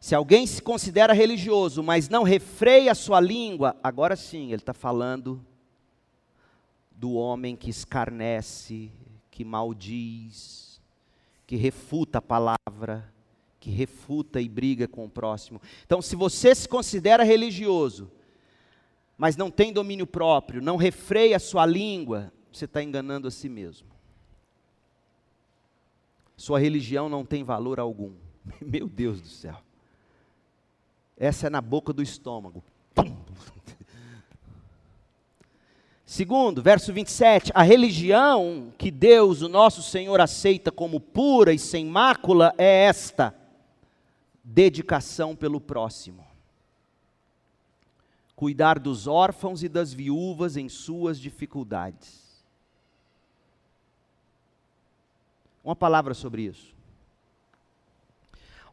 [0.00, 4.72] Se alguém se considera religioso, mas não refreia a sua língua, agora sim, ele está
[4.72, 5.44] falando
[6.90, 8.90] do homem que escarnece,
[9.30, 10.80] que maldiz,
[11.46, 13.12] que refuta a palavra,
[13.60, 15.60] que refuta e briga com o próximo.
[15.84, 18.10] Então, se você se considera religioso,
[19.18, 23.50] mas não tem domínio próprio, não refreia a sua língua, você está enganando a si
[23.50, 23.88] mesmo.
[26.38, 28.14] Sua religião não tem valor algum.
[28.62, 29.62] Meu Deus do céu.
[31.20, 32.64] Essa é na boca do estômago.
[36.06, 41.84] Segundo, verso 27, a religião que Deus, o nosso Senhor, aceita como pura e sem
[41.84, 43.34] mácula é esta:
[44.42, 46.26] dedicação pelo próximo.
[48.34, 52.42] Cuidar dos órfãos e das viúvas em suas dificuldades.
[55.62, 56.79] Uma palavra sobre isso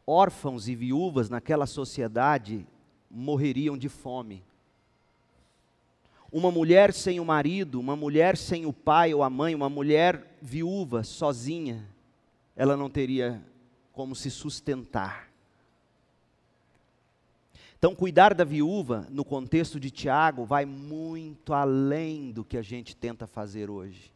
[0.08, 2.66] órfãos e viúvas naquela sociedade
[3.10, 4.42] morreriam de fome.
[6.32, 10.38] Uma mulher sem o marido, uma mulher sem o pai ou a mãe, uma mulher
[10.40, 11.86] viúva, sozinha,
[12.56, 13.44] ela não teria
[13.92, 15.28] como se sustentar.
[17.78, 22.96] Então, cuidar da viúva, no contexto de Tiago, vai muito além do que a gente
[22.96, 24.10] tenta fazer hoje.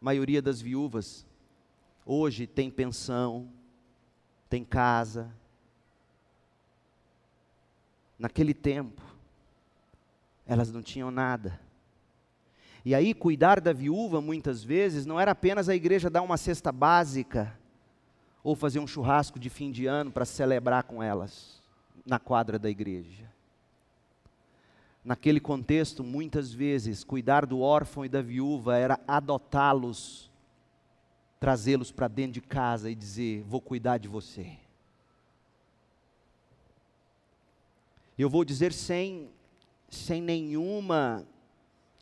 [0.00, 1.24] A maioria das viúvas
[2.04, 3.48] hoje tem pensão,
[4.56, 5.30] tem casa.
[8.18, 9.02] Naquele tempo,
[10.46, 11.60] elas não tinham nada.
[12.82, 16.72] E aí, cuidar da viúva, muitas vezes, não era apenas a igreja dar uma cesta
[16.72, 17.54] básica,
[18.42, 21.60] ou fazer um churrasco de fim de ano para celebrar com elas,
[22.06, 23.30] na quadra da igreja.
[25.04, 30.25] Naquele contexto, muitas vezes, cuidar do órfão e da viúva era adotá-los
[31.38, 34.58] trazê-los para dentro de casa e dizer: Vou cuidar de você.
[38.18, 39.30] Eu vou dizer sem,
[39.90, 41.26] sem nenhuma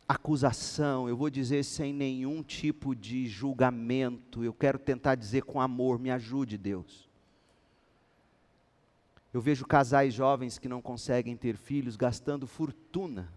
[0.08, 5.98] acusação, eu vou dizer sem nenhum tipo de julgamento, eu quero tentar dizer com amor:
[5.98, 7.08] me ajude, Deus.
[9.32, 13.28] Eu vejo casais jovens que não conseguem ter filhos gastando fortuna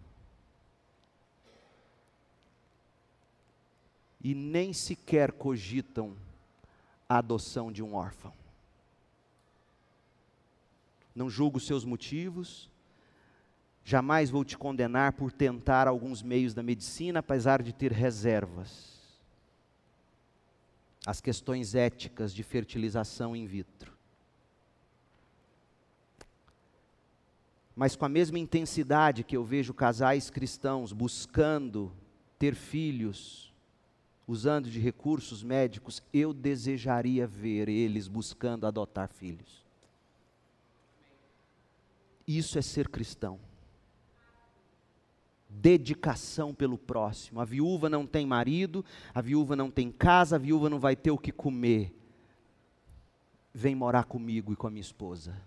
[4.27, 6.13] e nem sequer cogitam
[7.07, 8.33] a adoção de um órfão.
[11.15, 12.69] Não julgo seus motivos,
[13.85, 18.97] jamais vou te condenar por tentar alguns meios da medicina, apesar de ter reservas.
[21.05, 23.93] As questões éticas de fertilização in vitro.
[27.73, 31.93] Mas com a mesma intensidade que eu vejo casais cristãos buscando
[32.37, 33.46] ter filhos,
[34.27, 39.65] usando de recursos médicos, eu desejaria ver eles buscando adotar filhos.
[42.27, 43.39] Isso é ser cristão.
[45.49, 47.39] Dedicação pelo próximo.
[47.39, 51.09] A viúva não tem marido, a viúva não tem casa, a viúva não vai ter
[51.09, 51.95] o que comer.
[53.53, 55.41] Vem morar comigo e com a minha esposa.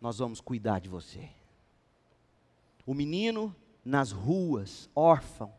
[0.00, 1.28] Nós vamos cuidar de você.
[2.86, 5.52] O menino nas ruas, órfão,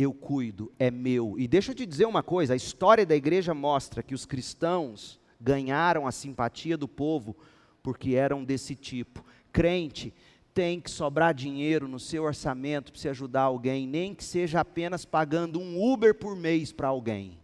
[0.00, 1.38] eu cuido, é meu.
[1.38, 5.20] E deixa eu te dizer uma coisa: a história da igreja mostra que os cristãos
[5.40, 7.36] ganharam a simpatia do povo
[7.82, 9.24] porque eram desse tipo.
[9.52, 10.12] Crente
[10.52, 15.04] tem que sobrar dinheiro no seu orçamento para você ajudar alguém, nem que seja apenas
[15.04, 17.40] pagando um Uber por mês para alguém.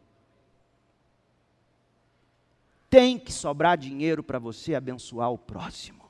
[2.97, 6.05] tem que sobrar dinheiro para você abençoar o próximo.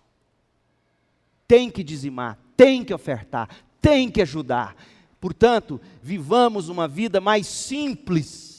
[1.49, 3.49] Tem que dizimar, tem que ofertar,
[3.81, 4.77] tem que ajudar.
[5.21, 8.57] Portanto, vivamos uma vida mais simples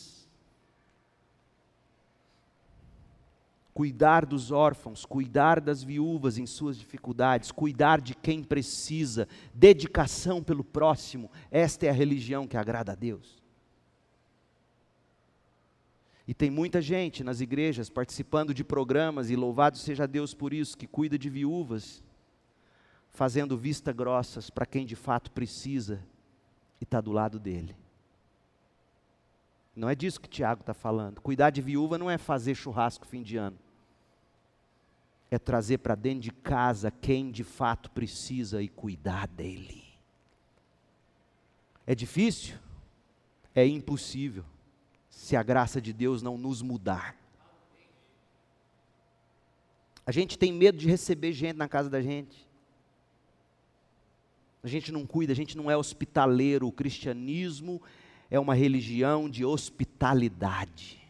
[3.78, 10.64] cuidar dos órfãos, cuidar das viúvas em suas dificuldades, cuidar de quem precisa, dedicação pelo
[10.64, 11.30] próximo.
[11.51, 13.39] Esta é a religião que agrada a Deus.
[16.28, 20.76] E tem muita gente nas igrejas participando de programas, e louvado seja Deus por isso,
[20.76, 22.01] que cuida de viúvas,
[23.12, 26.03] fazendo vista grossas para quem de fato precisa
[26.80, 27.76] e está do lado dele.
[29.76, 31.22] Não é disso que Tiago está falando.
[31.22, 33.58] Cuidar de viúva não é fazer churrasco fim de ano
[35.30, 39.84] é trazer para dentro de casa quem de fato precisa e cuidar dele.
[41.86, 42.56] É difícil?
[43.54, 44.46] É impossível,
[45.10, 47.16] se a graça de Deus não nos mudar.
[50.06, 52.47] A gente tem medo de receber gente na casa da gente.
[54.68, 56.68] A gente não cuida, a gente não é hospitaleiro.
[56.68, 57.82] O cristianismo
[58.30, 61.07] é uma religião de hospitalidade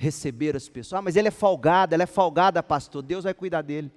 [0.00, 0.98] receber as pessoas.
[0.98, 3.02] Ah, mas ele é folgado, ela é folgada, pastor.
[3.02, 3.92] Deus vai cuidar dele.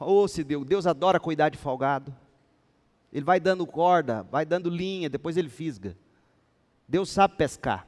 [0.00, 2.12] Oh, se Deus, Deus adora cuidar de folgado.
[3.12, 5.96] Ele vai dando corda, vai dando linha, depois ele fisga.
[6.88, 7.86] Deus sabe pescar.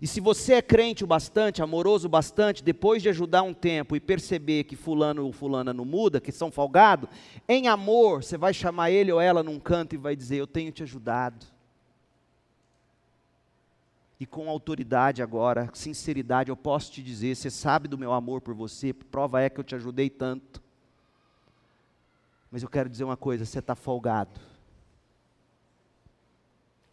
[0.00, 3.96] E se você é crente o bastante, amoroso o bastante, depois de ajudar um tempo
[3.96, 7.08] e perceber que fulano ou fulana não muda, que são folgados,
[7.48, 10.70] em amor, você vai chamar ele ou ela num canto e vai dizer: Eu tenho
[10.70, 11.46] te ajudado
[14.18, 18.54] e com autoridade agora, sinceridade, eu posso te dizer: você sabe do meu amor por
[18.54, 20.62] você, prova é que eu te ajudei tanto.
[22.50, 24.40] Mas eu quero dizer uma coisa: você está folgado.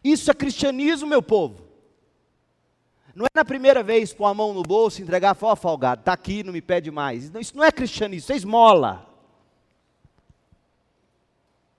[0.02, 1.63] Isso é cristianismo, meu povo.
[3.14, 6.42] Não é na primeira vez pôr a mão no bolso, entregar, ó, folgado, está aqui,
[6.42, 7.32] não me pede mais.
[7.34, 9.08] Isso não é cristianismo, isso é esmola.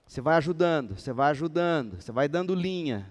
[0.08, 3.10] Você vai ajudando, você vai ajudando, você vai dando linha.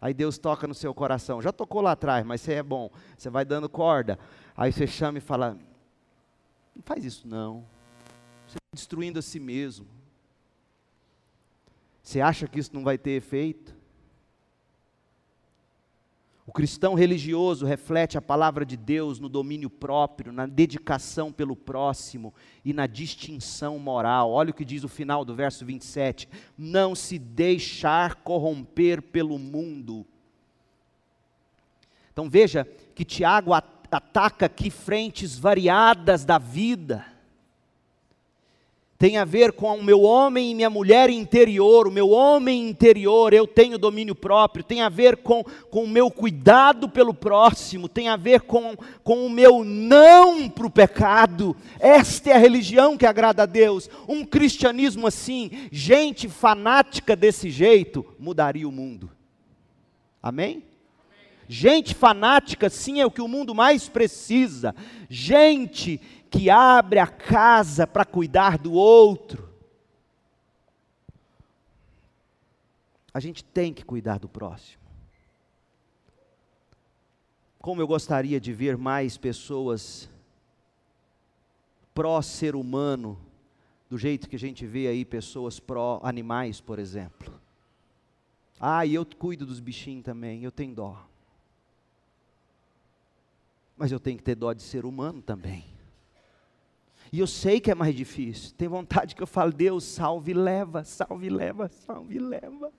[0.00, 1.42] Aí Deus toca no seu coração.
[1.42, 2.88] Já tocou lá atrás, mas você é bom.
[3.16, 4.16] Você vai dando corda.
[4.56, 5.58] Aí você chama e fala:
[6.74, 7.64] Não faz isso não.
[8.46, 9.86] Você está destruindo a si mesmo.
[12.00, 13.77] Você acha que isso não vai ter efeito?
[16.48, 22.32] O cristão religioso reflete a palavra de Deus no domínio próprio, na dedicação pelo próximo
[22.64, 24.30] e na distinção moral.
[24.30, 26.26] Olha o que diz o final do verso 27.
[26.56, 30.06] Não se deixar corromper pelo mundo.
[32.10, 37.04] Então veja que Tiago ataca aqui frentes variadas da vida
[38.98, 43.32] tem a ver com o meu homem e minha mulher interior, o meu homem interior,
[43.32, 48.08] eu tenho domínio próprio, tem a ver com, com o meu cuidado pelo próximo, tem
[48.08, 48.74] a ver com,
[49.04, 51.56] com o meu não para o pecado.
[51.78, 53.88] Esta é a religião que agrada a Deus.
[54.08, 59.08] Um cristianismo assim, gente fanática desse jeito, mudaria o mundo.
[60.20, 60.64] Amém?
[61.50, 64.74] Gente fanática, sim, é o que o mundo mais precisa.
[65.08, 65.98] Gente
[66.30, 69.48] que abre a casa para cuidar do outro.
[73.12, 74.82] A gente tem que cuidar do próximo.
[77.58, 80.08] Como eu gostaria de ver mais pessoas
[81.94, 83.18] pró-ser humano,
[83.90, 87.40] do jeito que a gente vê aí pessoas pró-animais, por exemplo.
[88.60, 91.04] Ah, e eu cuido dos bichinhos também, eu tenho dó.
[93.76, 95.77] Mas eu tenho que ter dó de ser humano também.
[97.12, 98.52] E eu sei que é mais difícil.
[98.56, 102.70] Tem vontade que eu fale, Deus, salve leva, salve leva, salve leva.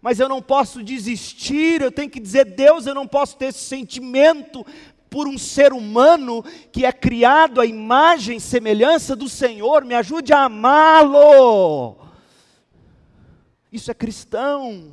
[0.00, 3.60] Mas eu não posso desistir, eu tenho que dizer, Deus, eu não posso ter esse
[3.60, 4.66] sentimento
[5.08, 6.42] por um ser humano
[6.72, 11.98] que é criado à imagem e semelhança do Senhor, me ajude a amá-lo.
[13.70, 14.92] Isso é cristão.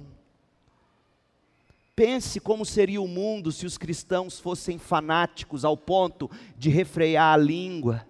[1.96, 7.38] Pense como seria o mundo se os cristãos fossem fanáticos ao ponto de refrear a
[7.38, 8.06] língua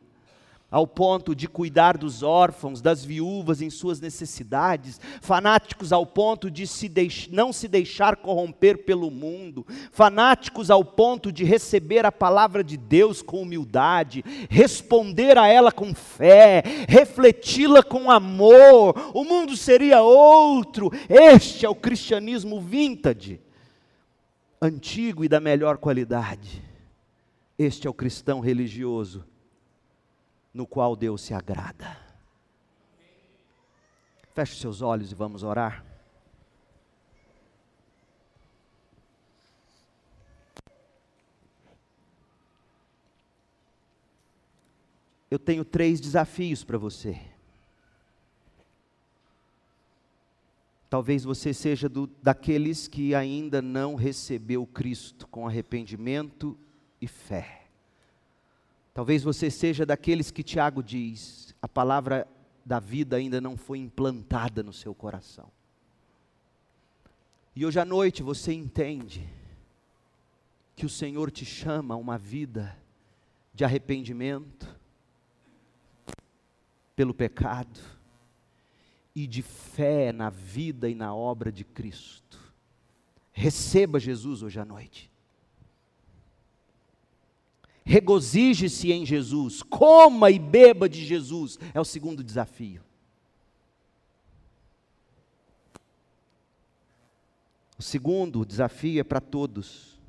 [0.72, 6.68] ao ponto de cuidar dos órfãos, das viúvas em suas necessidades, fanáticos ao ponto de
[6.68, 6.92] se
[7.32, 13.22] não se deixar corromper pelo mundo, fanáticos ao ponto de receber a palavra de Deus
[13.22, 20.92] com humildade, responder a ela com fé, refleti-la com amor, o mundo seria outro.
[21.10, 23.42] Este é o cristianismo vintage,
[24.62, 26.62] antigo e da melhor qualidade.
[27.58, 29.26] Este é o cristão religioso
[30.54, 31.98] no qual Deus se agrada.
[34.34, 35.86] Feche seus olhos e vamos orar.
[45.30, 47.22] Eu tenho três desafios para você.
[50.90, 56.58] Talvez você seja do, daqueles que ainda não recebeu Cristo com arrependimento
[57.00, 57.59] e fé.
[58.94, 62.28] Talvez você seja daqueles que Tiago diz: a palavra
[62.66, 65.52] da vida ainda não foi implantada no seu coração.
[67.56, 69.28] E hoje à noite você entende
[70.76, 72.78] que o Senhor te chama a uma vida
[73.54, 74.80] de arrependimento
[76.96, 77.80] pelo pecado
[79.16, 82.40] e de fé na vida e na obra de Cristo.
[83.32, 85.12] Receba Jesus hoje à noite.
[87.90, 92.84] Regozije-se em Jesus, coma e beba de Jesus, é o segundo desafio.
[97.80, 100.00] O segundo desafio é para todos.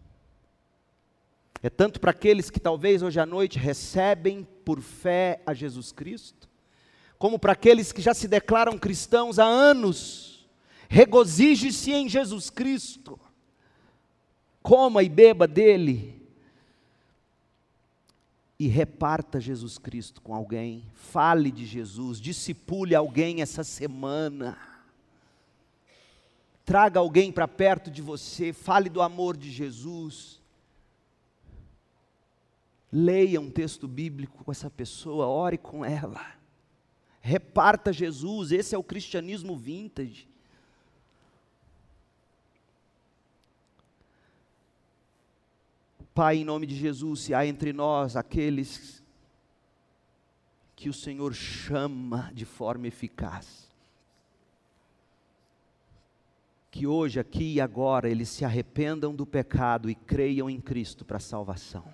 [1.63, 6.51] É tanto para aqueles que talvez hoje à noite recebem por fé a Jesus Cristo,
[7.19, 10.47] como para aqueles que já se declaram cristãos há anos.
[10.87, 13.19] Regozije-se em Jesus Cristo,
[14.63, 16.20] coma e beba dele,
[18.61, 24.71] e reparta Jesus Cristo com alguém, fale de Jesus, discipule alguém essa semana
[26.71, 30.41] traga alguém para perto de você, fale do amor de Jesus.
[32.93, 36.25] Leia um texto bíblico com essa pessoa, ore com ela.
[37.21, 40.29] Reparta Jesus, esse é o cristianismo vintage.
[46.15, 49.03] Pai, em nome de Jesus, se há entre nós aqueles
[50.75, 53.69] que o Senhor chama de forma eficaz,
[56.71, 61.17] que hoje, aqui e agora, eles se arrependam do pecado e creiam em Cristo para
[61.17, 61.85] a salvação.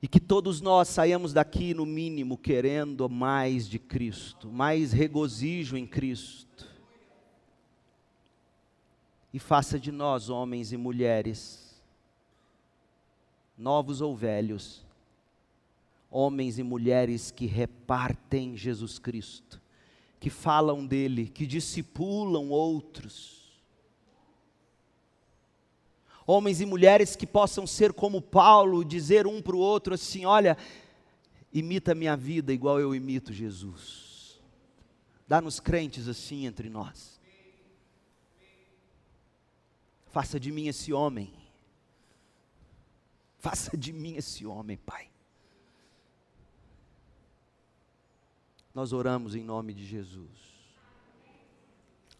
[0.00, 5.86] E que todos nós saiamos daqui, no mínimo, querendo mais de Cristo, mais regozijo em
[5.86, 6.69] Cristo.
[9.32, 11.80] E faça de nós, homens e mulheres,
[13.56, 14.84] novos ou velhos,
[16.10, 19.60] homens e mulheres que repartem Jesus Cristo
[20.20, 23.40] que falam dele, que discipulam outros.
[26.26, 30.58] Homens e mulheres que possam ser como Paulo, dizer um para o outro assim: olha,
[31.50, 34.38] imita a minha vida igual eu imito Jesus.
[35.26, 37.18] Dá-nos crentes assim entre nós.
[40.10, 41.32] Faça de mim esse homem.
[43.38, 45.08] Faça de mim esse homem, Pai.
[48.74, 50.28] Nós oramos em nome de Jesus.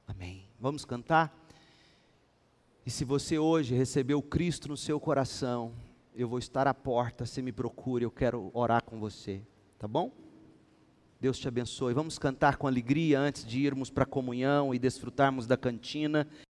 [0.06, 0.44] Amém.
[0.58, 1.36] Vamos cantar?
[2.84, 5.72] E se você hoje recebeu Cristo no seu coração,
[6.14, 9.42] eu vou estar à porta, você me procure, eu quero orar com você,
[9.78, 10.12] tá bom?
[11.20, 11.92] Deus te abençoe.
[11.92, 16.26] Vamos cantar com alegria antes de irmos para a comunhão e desfrutarmos da cantina.